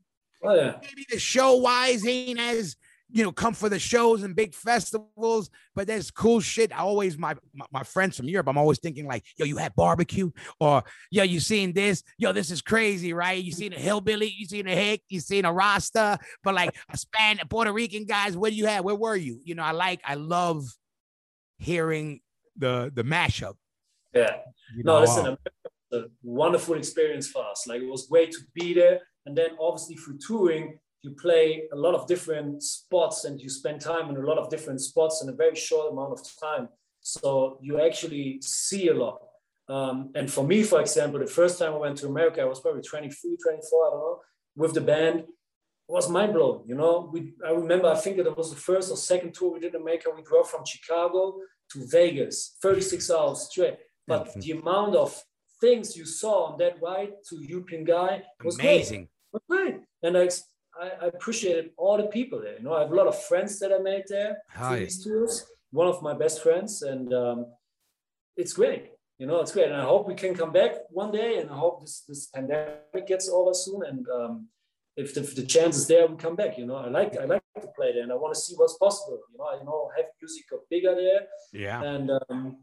[0.43, 0.77] Oh yeah.
[0.81, 2.75] maybe the show wise ain't as
[3.11, 6.71] you know come for the shows and big festivals, but there's cool shit.
[6.71, 8.47] I always my, my my friends from Europe.
[8.47, 12.03] I'm always thinking like, yo, you had barbecue, or yo, you seen this?
[12.17, 13.43] Yo, this is crazy, right?
[13.43, 16.97] You seen a hillbilly, you seen a hick, you seen a Rasta, but like a
[16.97, 18.37] Span Puerto Rican guys.
[18.37, 18.85] Where do you have?
[18.85, 19.41] Where were you?
[19.43, 20.63] You know, I like, I love
[21.57, 22.21] hearing
[22.55, 23.55] the the mashup.
[24.13, 24.37] Yeah.
[24.75, 25.39] You No, know, listen, America
[25.91, 27.67] was a wonderful experience for us.
[27.67, 29.01] Like it was great to be there.
[29.25, 33.81] And then obviously through touring, you play a lot of different spots and you spend
[33.81, 36.67] time in a lot of different spots in a very short amount of time.
[37.01, 39.19] So you actually see a lot.
[39.69, 42.59] Um, and for me, for example, the first time I went to America, I was
[42.59, 44.19] probably 23, 24, I don't know,
[44.55, 45.19] with the band.
[45.19, 45.27] It
[45.87, 46.63] was mind blowing.
[46.67, 49.53] You know, we, I remember, I think that it was the first or second tour
[49.53, 50.09] we did in America.
[50.15, 51.37] We drove from Chicago
[51.71, 53.75] to Vegas, 36 hours straight.
[54.09, 55.09] But the amount of
[55.61, 58.65] things you saw on that ride to European guy was great.
[58.75, 59.03] amazing.
[59.33, 59.75] was great.
[60.03, 60.29] And I,
[60.83, 62.57] I, I appreciated all the people there.
[62.57, 65.33] You know, I have a lot of friends that I made there through these tours.
[65.71, 67.45] One of my best friends, and um,
[68.35, 68.83] it's great.
[69.19, 71.31] You know, it's great, and I hope we can come back one day.
[71.39, 73.81] And I hope this this pandemic gets over soon.
[73.89, 74.47] And um,
[74.95, 76.57] if, the, if the chance is there, we come back.
[76.57, 78.77] You know, I like I like to play there, and I want to see what's
[78.77, 79.19] possible.
[79.31, 81.21] You know, I know heavy music got bigger there,
[81.53, 81.83] Yeah.
[81.83, 82.57] and um,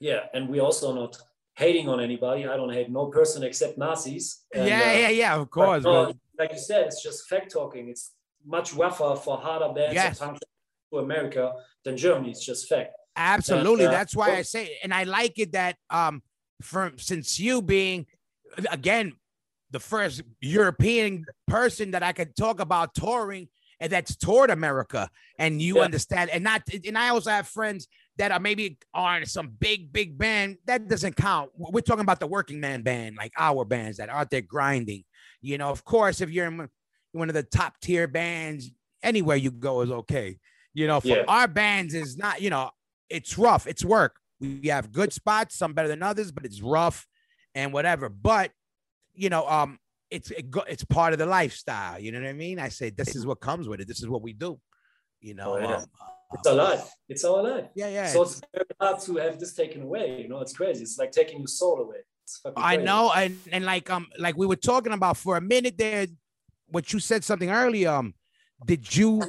[0.00, 1.16] yeah, and we also not
[1.56, 2.46] hating on anybody.
[2.46, 4.44] I don't hate no person except Nazis.
[4.54, 5.82] And, yeah, uh, yeah, yeah, of course.
[5.84, 7.88] no, but- like you said, it's just fact talking.
[7.88, 8.12] It's
[8.46, 10.20] much rougher for harder bands Yes.
[10.20, 10.38] and
[10.92, 11.52] to America
[11.84, 12.30] than Germany.
[12.30, 12.92] It's just fact.
[13.16, 13.86] Absolutely.
[13.86, 16.22] uh, That's why I well- say, and I like it that um
[16.62, 18.06] from since you being
[18.70, 19.14] again
[19.70, 23.48] the first European person that I could talk about touring
[23.80, 25.82] and that's toured America and you Yeah.
[25.82, 27.88] understand and not and I also have friends
[28.18, 31.50] that are maybe on some big big band that doesn't count.
[31.56, 35.04] We're talking about the working man band like our bands that are out there grinding.
[35.40, 36.68] You know, of course, if you're in
[37.12, 38.70] one- of the top tier bands,
[39.02, 40.38] anywhere you go is okay.
[40.74, 41.24] You know, for Yeah.
[41.26, 42.70] our bands is not, you know,
[43.08, 44.20] it's rough, it's work.
[44.40, 47.06] We have good spots, some better than others, but it's rough
[47.54, 48.08] and whatever.
[48.08, 48.52] But
[49.14, 49.78] you know, um,
[50.10, 51.98] it's it go, it's part of the lifestyle.
[51.98, 52.58] You know what I mean?
[52.60, 53.88] I say this is what comes with it.
[53.88, 54.60] This is what we do.
[55.20, 55.76] You know, Oh, yeah.
[55.78, 55.84] um,
[56.34, 56.90] It's our life.
[57.08, 57.64] It's our life.
[57.74, 58.06] yeah, yeah.
[58.08, 60.20] So it's very hard to have this taken away.
[60.22, 60.82] You know, it's crazy.
[60.82, 61.98] It's like taking your soul away.
[62.24, 65.40] It's fucking I know, and and like um, like we were talking about for a
[65.40, 66.06] minute there,
[66.68, 67.90] what you said something earlier.
[67.90, 68.14] Um,
[68.64, 69.22] did you?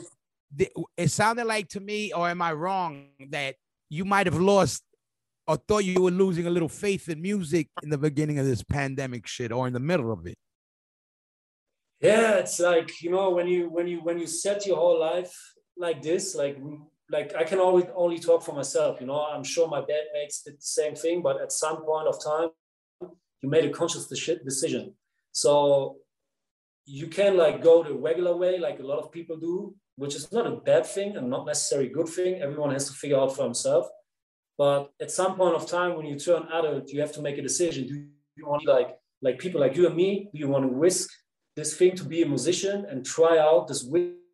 [0.53, 3.55] Did, it sounded like to me, or am I wrong that
[3.89, 4.83] you might have lost
[5.47, 8.63] or thought you were losing a little faith in music in the beginning of this
[8.63, 10.37] pandemic shit, or in the middle of it?
[12.01, 15.35] yeah it's like you know when you when you when you set your whole life
[15.79, 16.57] like this like
[17.09, 19.25] like i can always only talk for myself you know?
[19.33, 22.49] I'm sure my bandmates did the same thing but at some point of time
[23.41, 24.93] you made a conscious decision.
[25.31, 25.97] So
[26.85, 30.31] you can like go the regular way like a lot of people do which is
[30.31, 32.41] not a bad thing and not necessarily a good thing.
[32.41, 33.85] Everyone has to figure out for himself.
[34.57, 37.41] But at some point of time when you turn adult you have to make a
[37.41, 37.87] decision.
[37.87, 37.93] Do
[38.35, 41.09] you want like like people like you and me do you want to risk
[41.55, 43.83] this thing to be a musician and try out this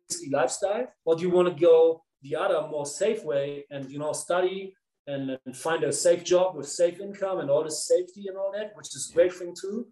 [0.08, 3.98] whiskey lifestyle or do you want to go the other more safe way and you
[3.98, 4.74] know study
[5.06, 8.52] and, and find a safe job with safe income and all the safety and all
[8.52, 9.86] that which is a great thing too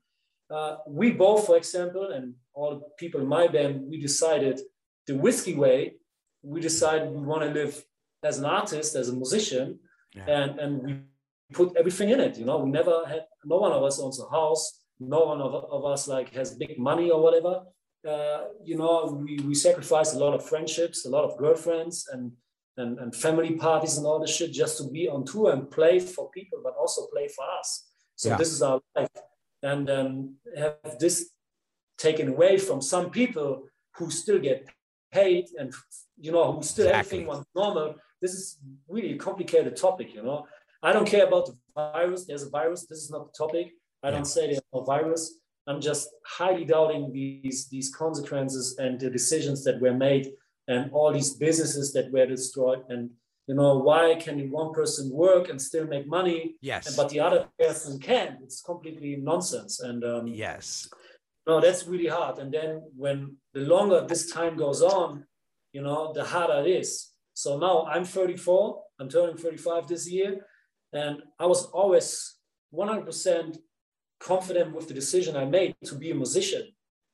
[0.50, 4.60] uh, we both, for example, and all the people in my band, we decided
[5.06, 5.94] the whiskey way.
[6.42, 7.82] We decided we want to live
[8.22, 9.78] as an artist, as a musician,
[10.14, 10.26] Yeah.
[10.28, 10.92] and and we
[11.54, 12.36] put everything in it.
[12.38, 13.22] You know, we never had.
[13.44, 14.80] No one of us owns a house.
[15.00, 17.62] No one of, of us like has big money or whatever.
[18.06, 22.32] Uh, you know, we we sacrificed a lot of friendships, a lot of girlfriends, and
[22.76, 25.98] and, and family parties and all this shit just to be on tour and play
[26.00, 27.88] for people, but also play for us.
[28.16, 28.36] So Yeah.
[28.36, 29.08] this is our life.
[29.62, 31.30] And um, have this
[31.96, 33.50] taken away from some people
[33.96, 34.68] who still get
[35.12, 35.72] paid and
[36.18, 37.18] you know who still Exactly.
[37.18, 37.94] everything was normal.
[38.20, 40.46] This is really a complicated topic, you know.
[40.82, 42.26] I don't care about the virus.
[42.26, 42.86] There's a virus.
[42.86, 43.66] This is not the topic.
[44.02, 45.22] I don't say there's no virus.
[45.66, 50.32] I'm just highly doubting these these consequences and the decisions that were made
[50.68, 52.82] and all these businesses that were destroyed.
[52.88, 53.10] And
[53.46, 56.96] you know, why can one person work and still make money, Yes.
[56.96, 58.36] but the other person can't?
[58.42, 59.80] It's completely nonsense.
[59.80, 60.88] And um, yes.
[61.46, 62.38] no, that's really hard.
[62.38, 65.26] And then when the longer this time goes on,
[65.74, 67.10] you know, the harder it is.
[67.34, 68.82] So now I'm 34.
[69.00, 70.46] I'm turning 35 this year,
[70.92, 72.36] and I was always
[72.72, 73.58] 100%
[74.24, 76.64] confident with the decision I made to be a musician.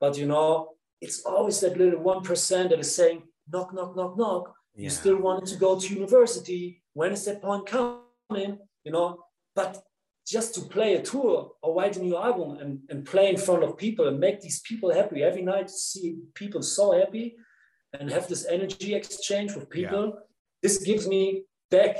[0.00, 4.16] But you know, it's always that little one percent that is saying, knock, knock, knock,
[4.16, 4.54] knock.
[4.74, 4.84] Yeah.
[4.84, 6.82] You still wanted to go to university.
[6.94, 8.58] When is that point coming?
[8.84, 9.82] You know, but
[10.26, 13.64] just to play a tour or write a new album and, and play in front
[13.64, 17.34] of people and make these people happy every night, see people so happy
[17.98, 20.16] and have this energy exchange with people.
[20.62, 21.96] This gives me back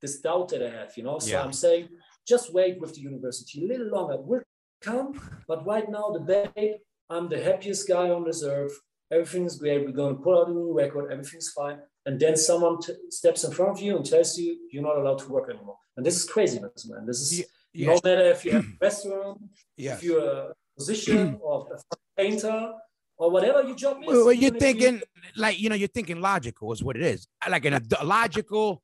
[0.00, 1.18] this doubt that I have, you know.
[1.18, 1.42] So Yeah.
[1.42, 1.88] I'm saying
[2.26, 4.16] just wait with the university a little longer.
[4.20, 4.42] Will
[4.82, 6.76] come, but right now the babe,
[7.10, 8.78] I'm the happiest guy on this earth.
[9.12, 9.84] Everything's great.
[9.84, 11.12] We're gonna pull out a new record.
[11.12, 11.78] Everything's fine.
[12.06, 15.18] And then someone t- steps in front of you and tells you you're not allowed
[15.20, 15.76] to work anymore.
[15.96, 17.06] And this is craziness, man.
[17.06, 19.40] This is Yeah, no matter if you have a restaurant,
[19.76, 19.98] Yes.
[19.98, 22.72] if you're a musician or a painter
[23.16, 24.06] or whatever your job is.
[24.08, 25.02] Well, well, you're if you- thinking
[25.36, 27.26] like you know you're thinking logical is what it is.
[27.48, 28.82] Like an ad- logical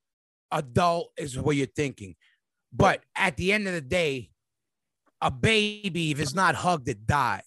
[0.53, 2.14] adult is what you're thinking.
[2.72, 4.30] But at the end of the day,
[5.20, 7.42] a baby if it's not hugged, it dies.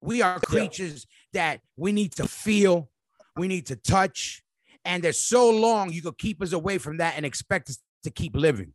[0.00, 2.90] We are creatures that we need to feel,
[3.36, 4.42] we need to touch,
[4.84, 8.10] and there's so long you could keep us away from that and expect us to
[8.10, 8.74] keep living.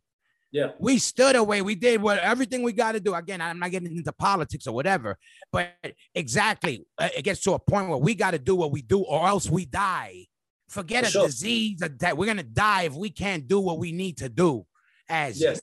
[0.52, 0.72] Yeah.
[0.80, 1.62] We stood away.
[1.62, 3.14] We did what everything we got to do.
[3.14, 5.16] Again, I'm not getting into politics or whatever,
[5.52, 5.70] but
[6.14, 9.00] exactly, uh, it gets to a point where we got to do what we do,
[9.02, 10.26] or else we die.
[10.68, 11.26] Forget For a sure.
[11.26, 14.66] disease that we're gonna die if we can't do what we need to do
[15.08, 15.60] as Yes.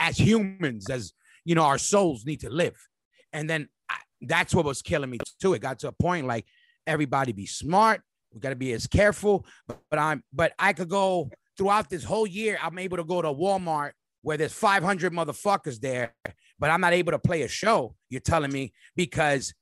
[0.00, 1.12] As humans, as
[1.44, 2.76] you know, our souls need to live.
[3.32, 5.54] And then I, that's what was killing me too.
[5.54, 6.46] It got to a point like
[6.86, 8.00] everybody be smart.
[8.32, 9.46] We got to be as careful.
[9.68, 12.58] But, but I'm, but I could go throughout this whole year.
[12.60, 13.92] I'm able to go to Walmart
[14.22, 16.14] where there's 500 motherfuckers there,
[16.58, 17.94] but I'm not able to play a show.
[18.08, 19.54] You're telling me because,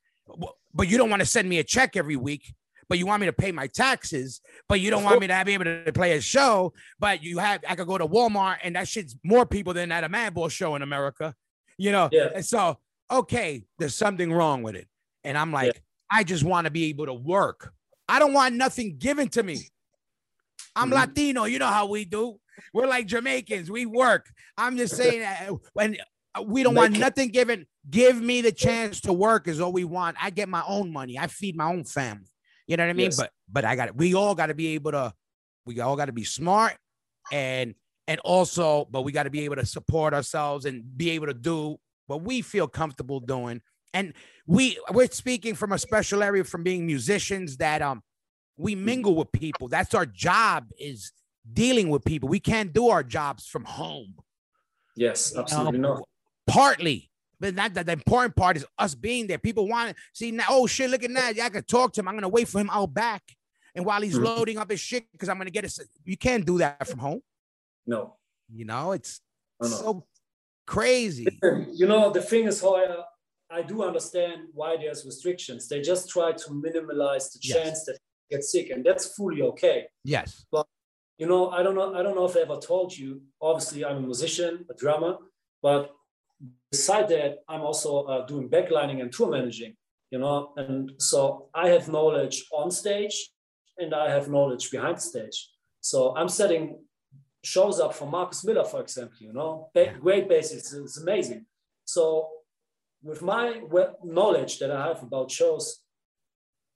[0.75, 2.55] but you don't want to send me a check every week.
[2.89, 5.55] But you want me to pay my taxes, but you don't want me to be
[5.55, 6.73] able to play a show.
[6.99, 10.05] But you have, I could go to Walmart and that shit's more people than at
[10.05, 11.35] a Madball show in America,
[11.77, 12.09] you know?
[12.11, 12.29] Yeah.
[12.35, 12.79] And so,
[13.11, 14.89] okay, there's something wrong with it.
[15.25, 17.73] And I'm like, I just want to be able to work.
[18.09, 19.59] I don't want nothing given to me.
[20.75, 20.95] I'm Mhm.
[20.95, 21.45] Latino.
[21.45, 22.41] You know how we do.
[22.73, 23.71] We're like Jamaicans.
[23.71, 24.31] We work.
[24.57, 25.99] I'm just saying that when
[26.35, 29.85] uh, we don't want nothing given, give me the chance to work is all we
[29.85, 30.17] want.
[30.21, 31.19] I get my own money.
[31.19, 32.27] I feed my own family.
[32.69, 33.07] You know what I mean?
[33.07, 33.17] Yes.
[33.17, 33.97] But but I got it.
[33.97, 35.13] We all got to be able to.
[35.67, 36.77] We all got to be smart
[37.33, 37.75] and
[38.07, 41.35] and also, but we got to be able to support ourselves and be able to
[41.35, 43.61] do what we feel comfortable doing.
[43.93, 44.15] And
[44.47, 48.03] we we're speaking from a special area from being musicians that um
[48.57, 49.69] we mingle with people.
[49.69, 51.13] That's our job is
[51.51, 52.29] dealing with people.
[52.29, 54.15] We can't do our jobs from home.
[54.97, 56.09] Yes, absolutely know, not.
[56.47, 57.08] Partly,
[57.41, 59.39] but not that the important part is us being there.
[59.39, 60.45] People want to see now.
[60.49, 61.37] Oh shit, look at that.
[61.37, 62.09] Yeah, I can talk to him.
[62.09, 63.23] I'm gonna wait for him out back.
[63.75, 64.25] And while he's Mhm.
[64.25, 65.79] loading up his shit, because I'm gonna get it.
[66.05, 67.21] You can't do that from home.
[67.87, 68.17] No.
[68.53, 69.21] You know, it's
[69.61, 69.75] No, no.
[69.77, 70.07] so
[70.67, 71.27] crazy.
[71.73, 73.05] You know, the thing is, Hoya,
[73.51, 75.69] I do understand why there's restrictions.
[75.69, 77.57] They just try to minimize the Yes.
[77.57, 77.93] chance that
[78.31, 79.87] you get sick, and that's fully okay.
[80.05, 80.45] Yes.
[80.51, 80.67] But
[81.19, 83.23] you know, I don't know, I don't know if I ever told you.
[83.41, 85.19] Obviously, I'm a musician, a drummer,
[85.63, 85.93] but
[86.71, 89.75] beside that, I'm also uh, doing backlining and tour managing.
[90.11, 93.31] You know, and so I have knowledge on stage,
[93.77, 95.51] and I have knowledge behind stage.
[95.81, 96.79] So I'm setting
[97.45, 99.19] shows up for Marcus Miller, for example.
[99.21, 101.47] You know, ba- great basis, it's amazing.
[101.85, 102.29] So
[103.03, 103.61] with my
[104.03, 105.81] knowledge that I have about shows,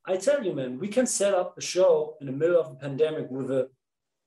[0.07, 2.75] I tell you, man, we can set up a show in the middle of a
[2.75, 3.69] pandemic with a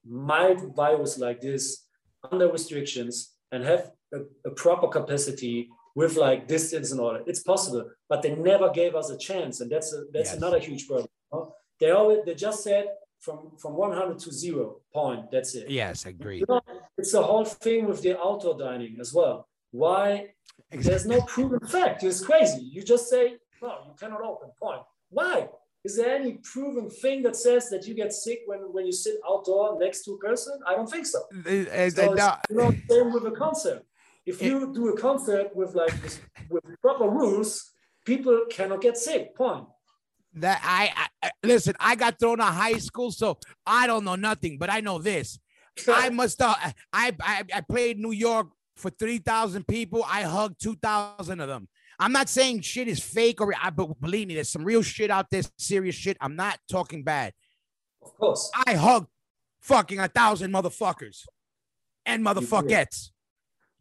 [0.05, 1.87] mild virus like this
[2.31, 7.23] under restrictions and have a, a proper capacity with like distance and all that.
[7.27, 10.37] It's possible, but they never gave us a chance, and that's a, that's Yes.
[10.37, 11.07] another huge problem.
[11.79, 12.85] They always they just said
[13.19, 15.23] from from 100 to zero point.
[15.31, 15.69] That's it.
[15.69, 16.41] Yes, agreed.
[16.41, 16.61] You know,
[16.97, 19.47] it's the whole thing with the outdoor dining as well.
[19.71, 20.07] Why?
[20.71, 22.03] There's no proven fact.
[22.03, 22.61] It's crazy.
[22.75, 24.49] You just say, no, you cannot open.
[24.61, 24.81] Point.
[25.09, 25.49] Why?
[25.83, 29.15] Is there any proven thing that says that you get sick when, when you sit
[29.29, 30.53] outdoor next to a person?
[30.67, 31.19] I don't think so.
[31.19, 33.83] Uh, uh, So it's, you know, same with a concert.
[34.25, 36.19] If you do a concert with like this,
[36.49, 37.71] with proper rules,
[38.05, 39.35] people cannot get sick.
[39.35, 39.65] Point.
[40.33, 41.75] that I, I listen.
[41.79, 44.57] I got thrown out of high school, so I don't know nothing.
[44.57, 45.39] But I know this.
[45.87, 46.41] I must.
[46.41, 46.55] Uh,
[46.91, 50.03] I, I I played New York for three thousand people.
[50.07, 51.67] I hugged two thousand of them.
[51.99, 55.09] I'm not saying shit is fake or I, but believe me, there's some real shit
[55.09, 56.17] out there, serious shit.
[56.19, 57.33] I'm not talking bad.
[58.01, 58.51] Of course.
[58.67, 59.07] I hugged
[59.61, 61.25] fucking a thousand motherfuckers
[62.05, 63.11] and motherfuckettes.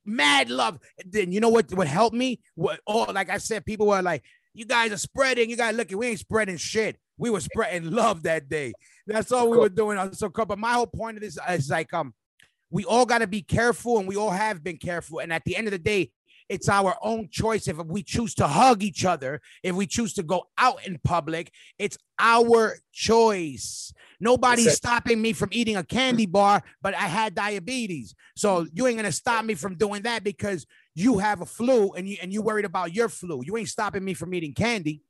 [0.04, 0.78] Mad love.
[1.04, 1.72] Then you know what?
[1.72, 2.40] What helped me?
[2.54, 2.80] What?
[2.86, 5.50] Oh, like I said, people were like, "You guys are spreading.
[5.50, 5.98] You guys looking.
[5.98, 6.98] We ain't spreading shit.
[7.16, 8.72] We were spreading love that day.
[9.06, 11.92] That's all we were doing on so But my whole point of this is like,
[11.94, 12.14] um,
[12.70, 15.20] we all got to be careful, and we all have been careful.
[15.20, 16.10] And at the end of the day,
[16.48, 20.22] it's our own choice if we choose to hug each other, if we choose to
[20.22, 23.92] go out in public, it's our choice.
[24.24, 28.14] Nobody's stopping me from eating a candy bar, but I had diabetes.
[28.34, 32.08] So you ain't gonna stop me from doing that because you have a flu and
[32.08, 33.42] you and you worried about your flu.
[33.44, 35.02] You ain't stopping me from eating candy.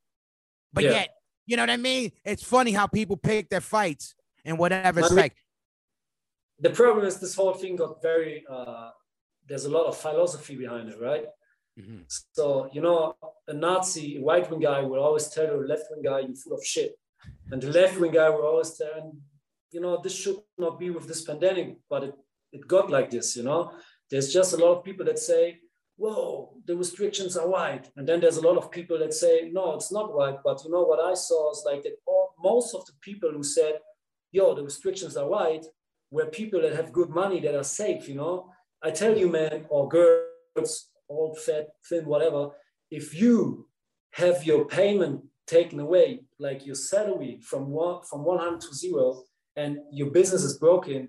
[0.72, 0.90] But Yeah.
[0.90, 1.08] yet,
[1.46, 2.10] you know what I mean?
[2.24, 4.98] It's funny how people pick their fights and whatever.
[4.98, 5.36] It's I mean- like,
[6.58, 8.90] the problem is this whole thing got very uh,
[9.46, 11.26] there's a lot of philosophy behind it right
[11.78, 12.04] Mhm.
[12.32, 13.16] so you know
[13.48, 16.64] a nazi right wing guy will always tell a left wing guy you're full of
[16.64, 16.92] shit
[17.50, 19.12] and the left wing guy will always and,
[19.70, 22.14] you know this should not be with this pandemic but it,
[22.52, 23.72] it got like this you know
[24.08, 25.58] there's just a lot of people that say
[25.96, 29.74] whoa the restrictions are right and then there's a lot of people that say no
[29.74, 32.86] it's not right but you know what i saw is like that all, most of
[32.86, 33.74] the people who said
[34.30, 35.64] yo the restrictions are right
[36.14, 38.48] were people that have good money that are safe, you know.
[38.82, 42.50] I tell you, man, or girls, old, fat, thin, whatever,
[42.90, 43.66] if you
[44.12, 49.22] have your payment taken away, like your salary from one from 100 to zero,
[49.56, 51.08] and your business is broken,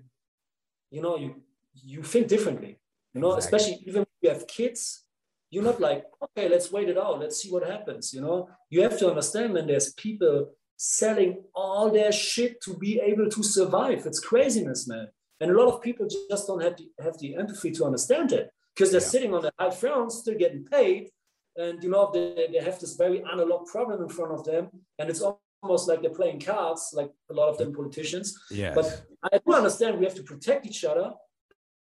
[0.90, 1.42] you know, you
[1.74, 2.78] you think differently,
[3.14, 3.56] you know, Exactly.
[3.58, 5.04] especially even if you have kids,
[5.50, 8.48] you're not like, okay, let's wait it out, let's see what happens, you know.
[8.70, 13.42] You have to understand when there's people selling all their shit to be able to
[13.42, 14.06] survive.
[14.06, 15.08] It's craziness, man.
[15.40, 18.50] And a lot of people just don't have the, have the empathy to understand it
[18.74, 19.14] because they're Yeah.
[19.14, 21.10] sitting on the high throne, still getting paid.
[21.58, 24.68] And, you know, they, they have this very analog problem in front of them.
[24.98, 25.22] And it's
[25.62, 28.38] almost like they're playing cards, like a lot of them politicians.
[28.50, 31.12] yeah, But I do understand we have to protect each other.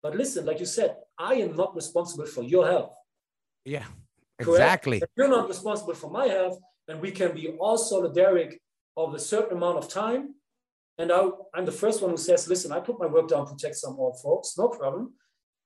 [0.01, 2.93] But listen, like you said, I am not responsible for your health.
[3.65, 3.85] yeah,
[4.39, 5.01] exactly.
[5.17, 6.57] You're not responsible for my health,
[6.87, 8.57] and we can be all solidaric
[8.95, 10.35] of a certain amount of time.
[10.97, 13.53] And I, I'm the first one who says, listen, I put my work down to
[13.53, 15.13] protect some old folks, no problem.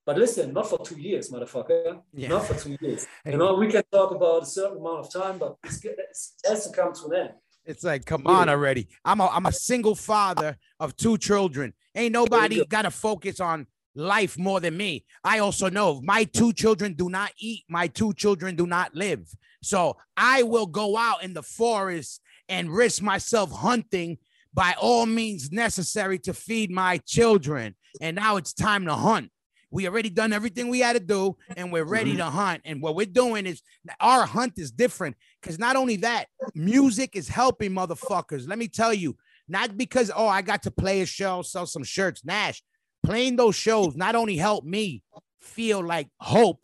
[0.05, 2.01] But listen, not for two years, motherfucker.
[2.13, 2.29] Yeah.
[2.29, 3.07] Not for two years.
[3.25, 6.49] You know, we can talk about a certain amount of time, but it's, it's, it
[6.49, 7.29] has to come to an end.
[7.65, 8.89] It's like, come on already.
[9.05, 11.73] I'm a I'm a single father of two children.
[11.95, 12.65] Ain't nobody go.
[12.65, 15.05] got to focus on life more than me.
[15.23, 17.63] I also know my two children do not eat.
[17.69, 19.29] My two children do not live.
[19.61, 24.17] So I will go out in the forest and risk myself hunting
[24.53, 27.75] by all means necessary to feed my children.
[28.01, 29.31] And now it's time to hunt.
[29.73, 32.19] We already done everything we had to do, and we're ready mm-hmm.
[32.19, 32.61] to hunt.
[32.63, 33.63] And what we're doing is
[33.99, 38.47] our hunt is different because not only that, music is helping motherfuckers.
[38.47, 39.17] Let me tell you,
[39.47, 42.23] not because oh I got to play a show, sell some shirts.
[42.23, 42.61] Nash,
[43.03, 45.01] playing those shows not only helped me
[45.41, 46.63] feel like hope.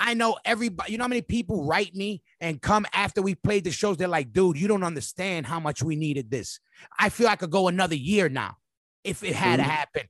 [0.00, 0.92] I know everybody.
[0.92, 3.98] You know how many people write me and come after we played the shows?
[3.98, 6.60] They're like, dude, you don't understand how much we needed this.
[6.98, 8.56] I feel I could go another year now
[9.04, 9.68] if it had mm-hmm.
[9.68, 10.02] to happen.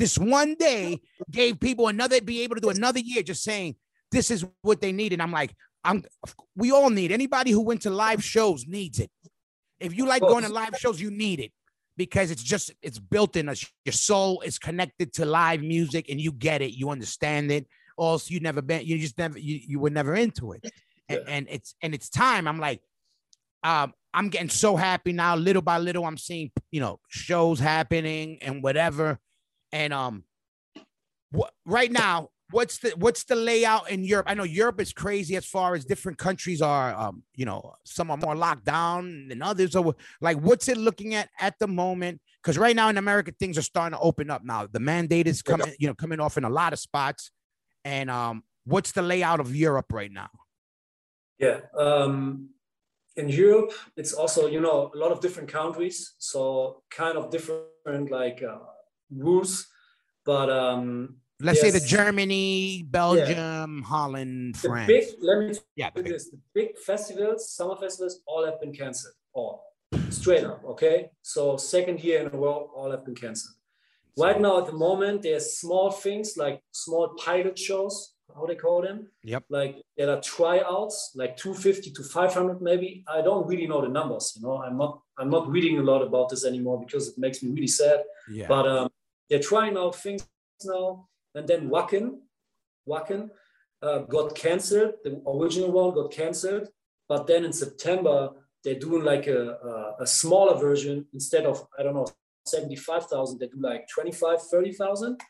[0.00, 0.98] This one day
[1.30, 3.76] gave people another be able to do another year just saying
[4.10, 5.12] this is what they need.
[5.12, 6.02] And I'm like, I'm
[6.56, 9.10] we all need anybody who went to live shows needs it.
[9.78, 11.52] If you like going to live shows, you need it
[11.98, 13.62] because it's just it's built in us.
[13.84, 17.66] Your soul is connected to live music and you get it, you understand it.
[17.98, 20.64] Also, you never been, you just never you, you were never into it.
[21.10, 22.48] And, and it's and it's time.
[22.48, 22.80] I'm like,
[23.62, 25.36] um, I'm getting so happy now.
[25.36, 29.18] Little by little, I'm seeing you know shows happening and whatever.
[29.72, 30.24] And um,
[31.30, 34.26] what right now, what's the what's the layout in Europe?
[34.28, 36.94] I know Europe is crazy as far as different countries are.
[36.94, 39.76] Um, you know, some are more locked down than others.
[39.76, 42.20] Or like, what's it looking at at the moment?
[42.42, 44.44] Because right now in America, things are starting to open up.
[44.44, 47.30] Now the mandate is coming, you know, coming off in a lot of spots.
[47.84, 50.30] And um, what's the layout of Europe right now?
[51.38, 51.60] Yeah.
[51.76, 52.50] Um,
[53.16, 58.10] in Europe, it's also you know a lot of different countries, so kind of different
[58.10, 58.58] like uh,
[59.10, 59.66] rules.
[60.24, 64.86] But um, Let's say the Germany, Belgium, Holland, the France.
[64.86, 66.12] big let me yeah, do big.
[66.12, 69.14] this: the big festivals, summer festivals, all have been cancelled.
[69.32, 69.64] All
[70.10, 70.62] straight up.
[70.64, 73.54] Okay, so second year in a row, all have been cancelled.
[74.18, 78.82] Right now, at the moment, there's small things like small pilot shows, how they call
[78.82, 79.08] them.
[79.24, 79.44] Yep.
[79.48, 83.04] Like there are tryouts, like 250 to 500 maybe.
[83.08, 84.34] I don't really know the numbers.
[84.36, 87.42] You know, I'm not I'm not reading a lot about this anymore because it makes
[87.42, 88.02] me really sad.
[88.30, 88.46] Yeah.
[88.48, 88.90] But um,
[89.30, 90.26] they're trying out things
[90.64, 91.08] now.
[91.34, 92.18] And then Wacken,
[92.86, 93.30] Wacken
[93.82, 94.94] uh, got canceled.
[95.04, 96.68] The original one got canceled.
[97.08, 98.30] But then in September,
[98.62, 102.06] they're doing like a, a, a smaller version instead of, I don't know,
[102.46, 105.20] 75,000, they do like 25, 30,000.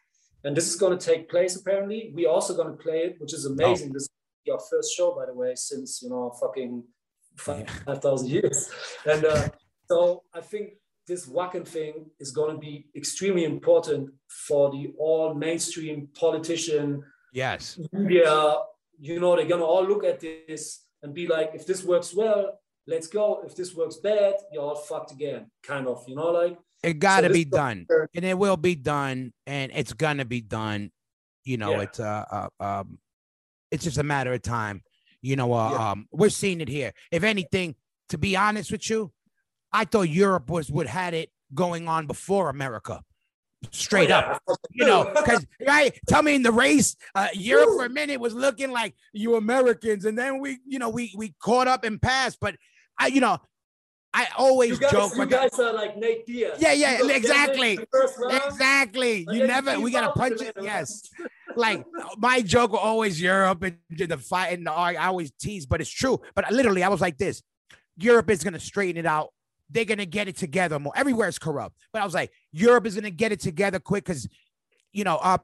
[0.44, 2.10] And this is going to take place apparently.
[2.14, 3.92] We're also going to play it, which is amazing.
[3.92, 4.10] This is
[4.50, 6.82] our first show, by the way, since, you know, fucking
[7.46, 7.64] Yeah.
[7.84, 8.70] 5,000 years.
[9.06, 9.48] And uh,
[9.88, 10.79] so I think
[11.10, 17.02] this Wacken thing is going to be extremely important for the all mainstream politician
[17.32, 17.78] yes.
[17.92, 18.58] media.
[18.98, 22.14] You know, they're going to all look at this and be like, if this works
[22.14, 23.42] well, let's go.
[23.44, 26.56] If this works bad, you're all fucked again, kind of, you know, like.
[26.82, 30.40] It got to this be done, and it will be done, and it's gonna be
[30.40, 30.90] done.
[31.44, 31.82] You know, Yeah.
[31.82, 32.98] it's uh, uh um,
[33.70, 34.82] it's just a matter of time.
[35.20, 35.90] You know, uh, Yeah.
[35.90, 36.92] um, we're seeing it here.
[37.10, 37.74] If anything,
[38.08, 39.12] to be honest with you,
[39.72, 43.02] I thought Europe was what had it going on before America.
[43.72, 47.84] Straight Oh, up, you know, because right, tell me in the race, uh, Europe for
[47.84, 51.68] a minute was looking like you Americans, and then we, you know, we we caught
[51.68, 52.38] up and passed.
[52.40, 52.56] But
[52.98, 53.36] I, you know,
[54.14, 55.12] I always You guys, joke.
[55.14, 56.56] you guys are like Nate Diaz.
[56.58, 57.76] Yeah, yeah, You exactly.
[57.76, 59.26] damaged in the first round, Exactly.
[59.30, 59.78] You never.
[59.78, 60.56] We gotta punch it.
[60.56, 60.64] it.
[60.64, 61.02] Yes.
[61.54, 61.84] Like
[62.16, 65.90] my joke was always Europe and the fight and the I always tease, but it's
[65.90, 66.18] true.
[66.34, 67.42] But literally, I was like this:
[67.98, 69.34] Europe is gonna straighten it out.
[69.70, 70.92] They're gonna get it together more.
[70.96, 74.28] Everywhere is corrupt, but I was like, Europe is gonna get it together quick because,
[74.92, 75.38] you know, uh,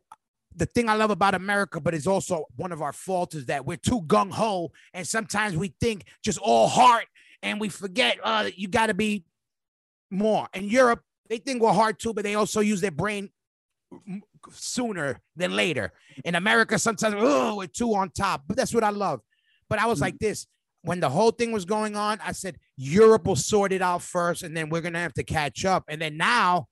[0.56, 3.66] the thing I love about America, but it's also one of our faults is that
[3.66, 7.06] we're too gung ho, and sometimes we think just all heart,
[7.42, 9.24] and we forget uh, you got to be
[10.10, 10.48] more.
[10.54, 13.30] In Europe, they think we're hard too, but they also use their brain
[14.50, 15.92] sooner than later.
[16.24, 19.20] In America, sometimes oh, we're too on top, but that's what I love.
[19.68, 20.46] But I was like this
[20.82, 22.18] when the whole thing was going on.
[22.24, 25.64] I said Europe will sort it out first, and then we're gonna have to catch
[25.64, 25.84] up.
[25.88, 26.66] And then now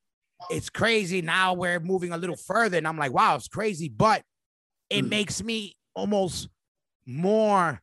[0.51, 1.23] it's crazy.
[1.23, 4.23] Now we're moving a little further, and I'm like, wow, it's crazy, but
[4.91, 5.09] it Mm.
[5.09, 6.49] makes me almost
[7.07, 7.81] more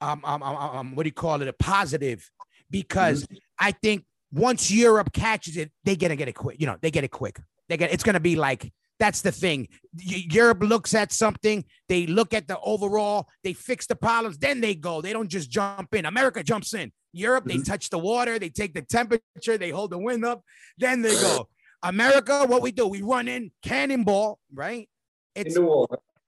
[0.00, 2.28] um, um, um, um what do you call it a positive
[2.70, 3.24] because
[3.58, 6.60] I think once Europe catches it, they gonna get it quick.
[6.60, 7.38] You know, they get it quick.
[7.68, 9.68] They get it's gonna be like that's the thing.
[9.96, 14.74] Europe looks at something, they look at the overall, they fix the problems, then they
[14.74, 15.00] go.
[15.00, 16.04] They don't just jump in.
[16.06, 16.92] America jumps in.
[17.12, 17.64] Europe, they Mhm.
[17.66, 20.42] touch the water, they take the temperature, they hold the wind up,
[20.78, 21.48] then they go.
[21.82, 24.88] America, what we do, we run in cannonball, right?
[25.34, 25.56] It's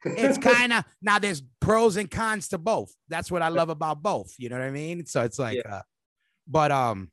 [0.05, 2.95] it's kind of now there's pros and cons to both.
[3.09, 4.35] That's what I love about both.
[4.39, 5.07] You know what I mean?
[5.07, 5.83] So it's like, uh,
[6.47, 7.11] but um,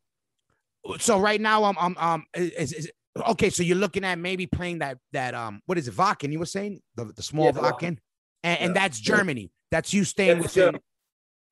[1.00, 2.92] so right now I'm I'm um is, is
[3.30, 3.50] okay.
[3.50, 6.32] So you're looking at maybe playing that that um what is it Vakken?
[6.32, 7.98] You were saying the the small Yeah, the Vakken, Wacken.
[8.44, 9.52] and, and that's Germany.
[9.70, 10.64] That's you staying That's within.
[10.66, 10.84] Germany.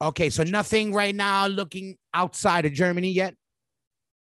[0.01, 3.35] Okay, so nothing right now looking outside of Germany yet.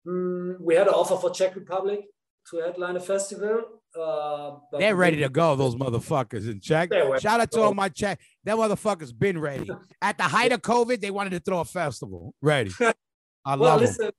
[0.08, 2.02] Mm, we had an offer for Czech Republic
[2.50, 3.62] to headline a festival.
[4.00, 5.56] Uh, They're ready to go.
[5.56, 6.92] Those motherfuckers in Czech.
[7.20, 8.20] Shout out to all my Czech.
[8.44, 9.70] That motherfuckers been ready.
[10.02, 12.34] At the height of COVID, they wanted to throw a festival.
[12.42, 12.72] Ready.
[13.46, 13.86] I love it.
[13.86, 14.12] listen,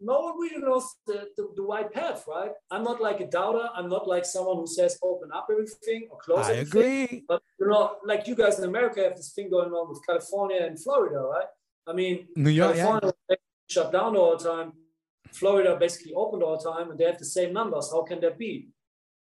[0.00, 2.52] no one really knows the, the, the right path, right?
[2.70, 3.68] I'm not like a doubter.
[3.74, 7.04] I'm not like someone who says open up everything or close I everything.
[7.04, 7.24] agree.
[7.28, 10.60] But you know, like you guys in America have this thing going on with California
[10.62, 11.46] and Florida, right?
[11.86, 12.84] I mean, New York, yeah.
[12.84, 13.38] California was
[13.68, 14.72] shut down all the time.
[15.32, 17.90] Florida basically opened all the time, and they have the same numbers.
[17.92, 18.68] How can that be?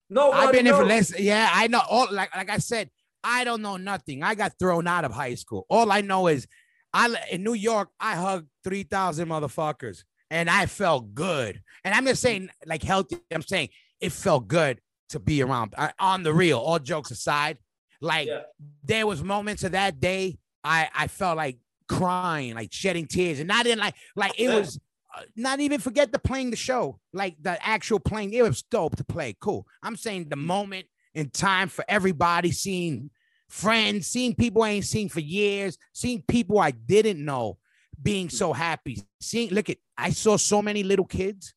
[0.10, 1.18] No, I've been in for less.
[1.20, 1.82] Yeah, I know.
[1.90, 2.92] All like like I said,
[3.24, 4.22] I don't know nothing.
[4.24, 5.66] I got thrown out of high school.
[5.70, 6.48] All I know is,
[6.94, 11.62] I in New York, I hugged three thousand motherfuckers, and I felt good.
[11.84, 13.18] And I'm just saying, like healthy.
[13.32, 13.70] I'm saying
[14.00, 15.74] it felt good to be around.
[15.78, 17.58] I, on the real, all jokes aside,
[18.02, 18.42] like Yeah.
[18.84, 21.58] there was moments of that day I I felt like
[21.88, 24.80] crying, like shedding tears, and not in like like it was
[25.16, 28.34] uh, not even forget the playing the show, like the actual playing.
[28.34, 29.36] It was dope to play.
[29.40, 29.66] Cool.
[29.84, 33.12] I'm saying the moment in time for everybody seeing
[33.48, 37.58] friends, seeing people I ain't seen for years, seeing people I didn't know
[38.02, 39.02] being so happy.
[39.22, 41.54] Seeing, look at, I saw so many little kids.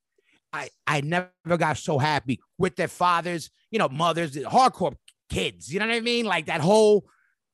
[0.52, 4.94] I I never got so happy with their fathers, you know, mothers, hardcore
[5.28, 5.72] kids.
[5.72, 6.24] You know what I mean?
[6.24, 7.04] Like that whole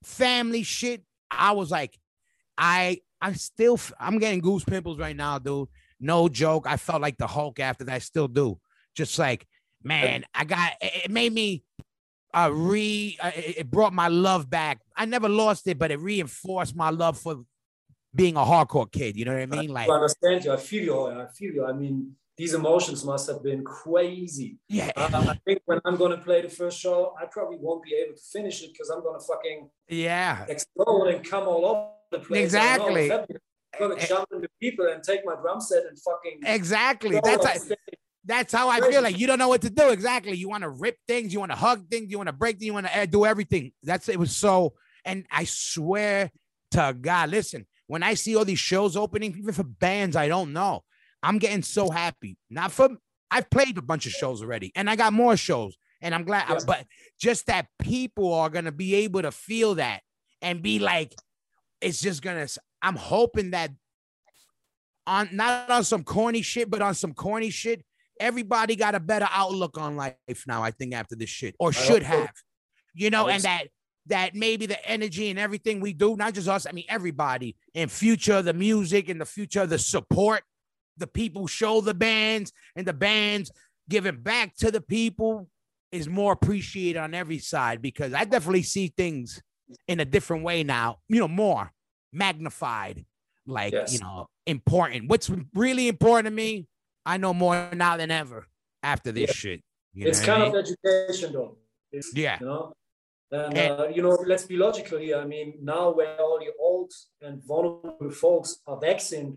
[0.04, 1.02] family shit.
[1.30, 1.98] I was like,
[2.56, 5.68] I I'm still I'm getting goose pimples right now, dude.
[6.00, 6.66] No joke.
[6.68, 7.94] I felt like the Hulk after that.
[7.94, 8.60] I still do.
[8.94, 9.46] Just like,
[9.82, 11.64] man, I got it made me
[12.32, 14.80] uh re uh, it brought my love back.
[14.96, 17.44] I never lost it, but it reinforced my love for
[18.14, 19.16] being a hardcore kid.
[19.16, 19.70] You know what I mean?
[19.70, 20.52] Like I understand you.
[20.52, 21.06] I feel you.
[21.22, 21.66] I feel you.
[21.66, 24.58] I mean, these emotions must have been crazy.
[24.68, 24.90] Yeah.
[24.96, 28.16] Uh, I think when I'm gonna play the first show, I probably won't be able
[28.16, 32.44] to finish it because I'm gonna fucking yeah explode and come all over the place.
[32.44, 33.10] Exactly.
[33.12, 33.26] I'm
[33.78, 36.40] gonna Eh, jump into people and take my drum set and fucking.
[36.44, 37.20] exactly.
[37.22, 37.72] That's
[38.24, 39.02] that's how I feel.
[39.02, 39.90] Like you don't know what to do.
[39.90, 40.36] Exactly.
[40.36, 41.32] You want to rip things.
[41.32, 42.10] You want to hug things.
[42.10, 42.66] You want to break things.
[42.66, 43.72] You want to do everything.
[43.82, 44.18] That's it.
[44.18, 44.72] Was so.
[45.04, 46.30] And I swear
[46.70, 47.66] to God, listen.
[47.86, 50.82] When I see all these shows opening, even for bands I don't know,
[51.22, 52.36] I'm getting so happy.
[52.50, 52.90] Not for
[53.30, 56.48] I've played a bunch of shows already, and I got more shows, and I'm glad.
[56.48, 56.58] Yeah.
[56.66, 56.86] But
[57.18, 60.00] just that people are gonna be able to feel that
[60.40, 61.14] and be like,
[61.80, 62.46] it's just gonna.
[62.82, 63.70] I'm hoping that
[65.06, 67.84] on not on some corny shit, but on some corny shit,
[68.20, 70.62] everybody got a better outlook on life now.
[70.62, 72.32] I think after this shit, or I should have,
[72.94, 73.68] you know, and that
[74.06, 77.88] that maybe the energy and everything we do, not just us, I mean everybody, in
[77.88, 80.42] future the music and the future the support,
[80.96, 83.50] the people show the bands and the bands
[83.88, 85.48] giving back to the people
[85.90, 89.42] is more appreciated on every side because I definitely see things
[89.88, 91.72] in a different way now, you know, more
[92.12, 93.04] magnified,
[93.46, 93.92] like Yes.
[93.92, 95.08] you know, important.
[95.08, 96.66] What's really important to me,
[97.06, 98.46] I know more now than ever
[98.82, 99.32] after this Yeah.
[99.34, 99.62] shit.
[99.92, 100.60] You it's know what I kind mean?
[100.60, 100.66] of
[101.06, 101.56] education, though.
[101.92, 102.38] It's, Yeah.
[102.40, 102.72] You know,
[103.34, 105.18] and, uh, you know, let's be logical here.
[105.18, 109.36] I mean, now where all the old and vulnerable folks are vaccinated,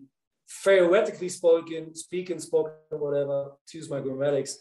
[0.64, 4.54] theoretically spoken, speaking, spoken, whatever, to use my grammatics,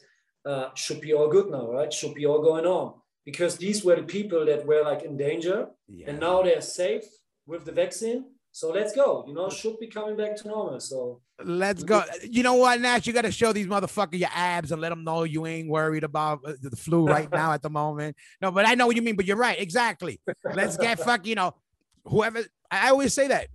[0.45, 1.93] uh, should be all good now, right?
[1.93, 5.69] Should be all going on because these were the people that were like in danger,
[5.89, 6.07] Yeah.
[6.11, 7.05] and now they're safe
[7.47, 8.25] with the vaccine.
[8.57, 9.23] So let's go.
[9.29, 10.81] You know, should be coming back to normal.
[10.81, 12.03] So Let's go.
[12.23, 13.07] You know what, Nash?
[13.07, 16.05] You got to show these motherfuckers your abs and let them know you ain't worried
[16.05, 18.17] about uh, the flu right now at the moment.
[18.41, 19.15] No, but I know what you mean.
[19.15, 19.61] But you're right.
[19.61, 20.23] Exactly.
[20.43, 21.27] Let's get fuck.
[21.27, 21.55] You know,
[22.07, 22.45] whoever.
[22.71, 23.49] I always say that.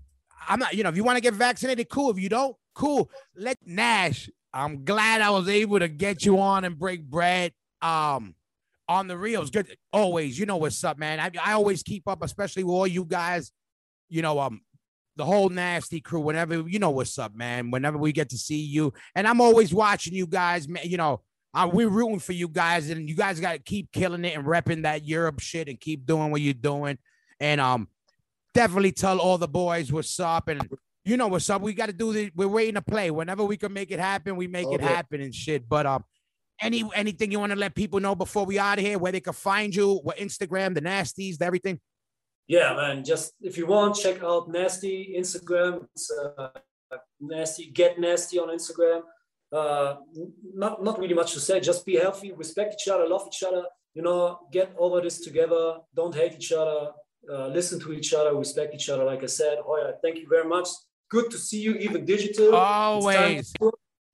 [0.48, 0.76] I'm not.
[0.76, 2.12] You know, if you want to get vaccinated, cool.
[2.12, 3.10] If you don't, cool.
[3.36, 4.30] Let Nash.
[4.54, 7.54] I'm glad I was able to get you on and break bread.
[7.82, 8.36] Um,
[8.88, 9.50] on the reels.
[9.50, 9.76] Good.
[9.92, 10.38] Always.
[10.38, 11.20] You know what's up, man.
[11.20, 13.52] I, I always keep up, especially with all you guys.
[14.08, 14.62] You know, um,
[15.22, 18.60] the whole Nasty crew whenever you know what's up man whenever we get to see
[18.62, 18.92] you.
[19.14, 21.22] And i'm always watching you guys man you know
[21.54, 24.48] uh, we're rooting for you guys and you guys got to keep killing it and
[24.48, 26.98] repping that europe shit and keep doing what you're doing.
[27.40, 27.88] And um
[28.56, 30.68] definitely tell all the boys what's up and
[31.06, 31.62] you know what's up.
[31.62, 33.12] We got to do the we're waiting to play.
[33.12, 35.70] Whenever we can make it happen we make it happen and shit.
[35.70, 36.04] But um
[36.60, 39.20] any anything you want to let people know before we out of here where they
[39.20, 41.80] can find you what instagram the nasties the everything
[42.52, 43.04] yeah, man.
[43.12, 45.88] Just if you want, check out Nasty Instagram.
[45.96, 46.50] It's uh,
[47.22, 49.02] Nasty Get Nasty on Instagram.
[49.60, 49.96] Uh,
[50.64, 51.62] not not really much to say.
[51.62, 53.64] Just be healthy, respect each other, love each other.
[53.94, 55.64] You know, get over this together.
[55.96, 56.92] Don't hate each other.
[57.32, 59.06] Uh, listen to each other, respect each other.
[59.06, 60.68] Like I said, Hoya, thank you very much.
[61.10, 62.54] Good to see you, even digital.
[62.56, 63.54] Always.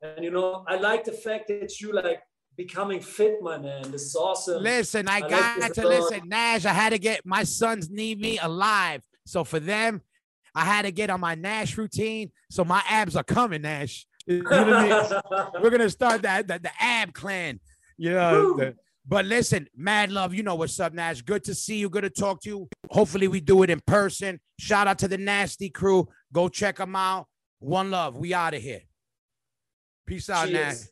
[0.04, 2.22] And you know, I like the fact that you like
[2.58, 3.91] becoming fit, my man.
[3.91, 4.64] This is awesome.
[4.64, 6.66] Listen, I like got this, to uh, listen, Nash.
[6.66, 9.03] I had to get my sons need me alive.
[9.26, 10.01] So for them,
[10.55, 12.32] I had to get on my Nash routine.
[12.49, 14.05] So my abs are coming, Nash.
[14.26, 15.41] You know I mean?
[15.62, 17.60] We're gonna start that the, the ab clan.
[17.97, 18.58] You know.
[18.58, 18.76] The-
[19.10, 20.34] but listen, mad love.
[20.34, 21.22] You know what's up, Nash.
[21.22, 21.89] Good to see you.
[21.89, 22.68] Good to talk to you.
[22.89, 24.42] Hopefully, we do it in person.
[24.59, 26.09] Shout out to the Nasty crew.
[26.34, 27.28] Go check them out.
[27.59, 28.17] One love.
[28.17, 28.82] We out of here.
[30.05, 30.74] Peace out, Nash.
[30.74, 30.92] Cheers.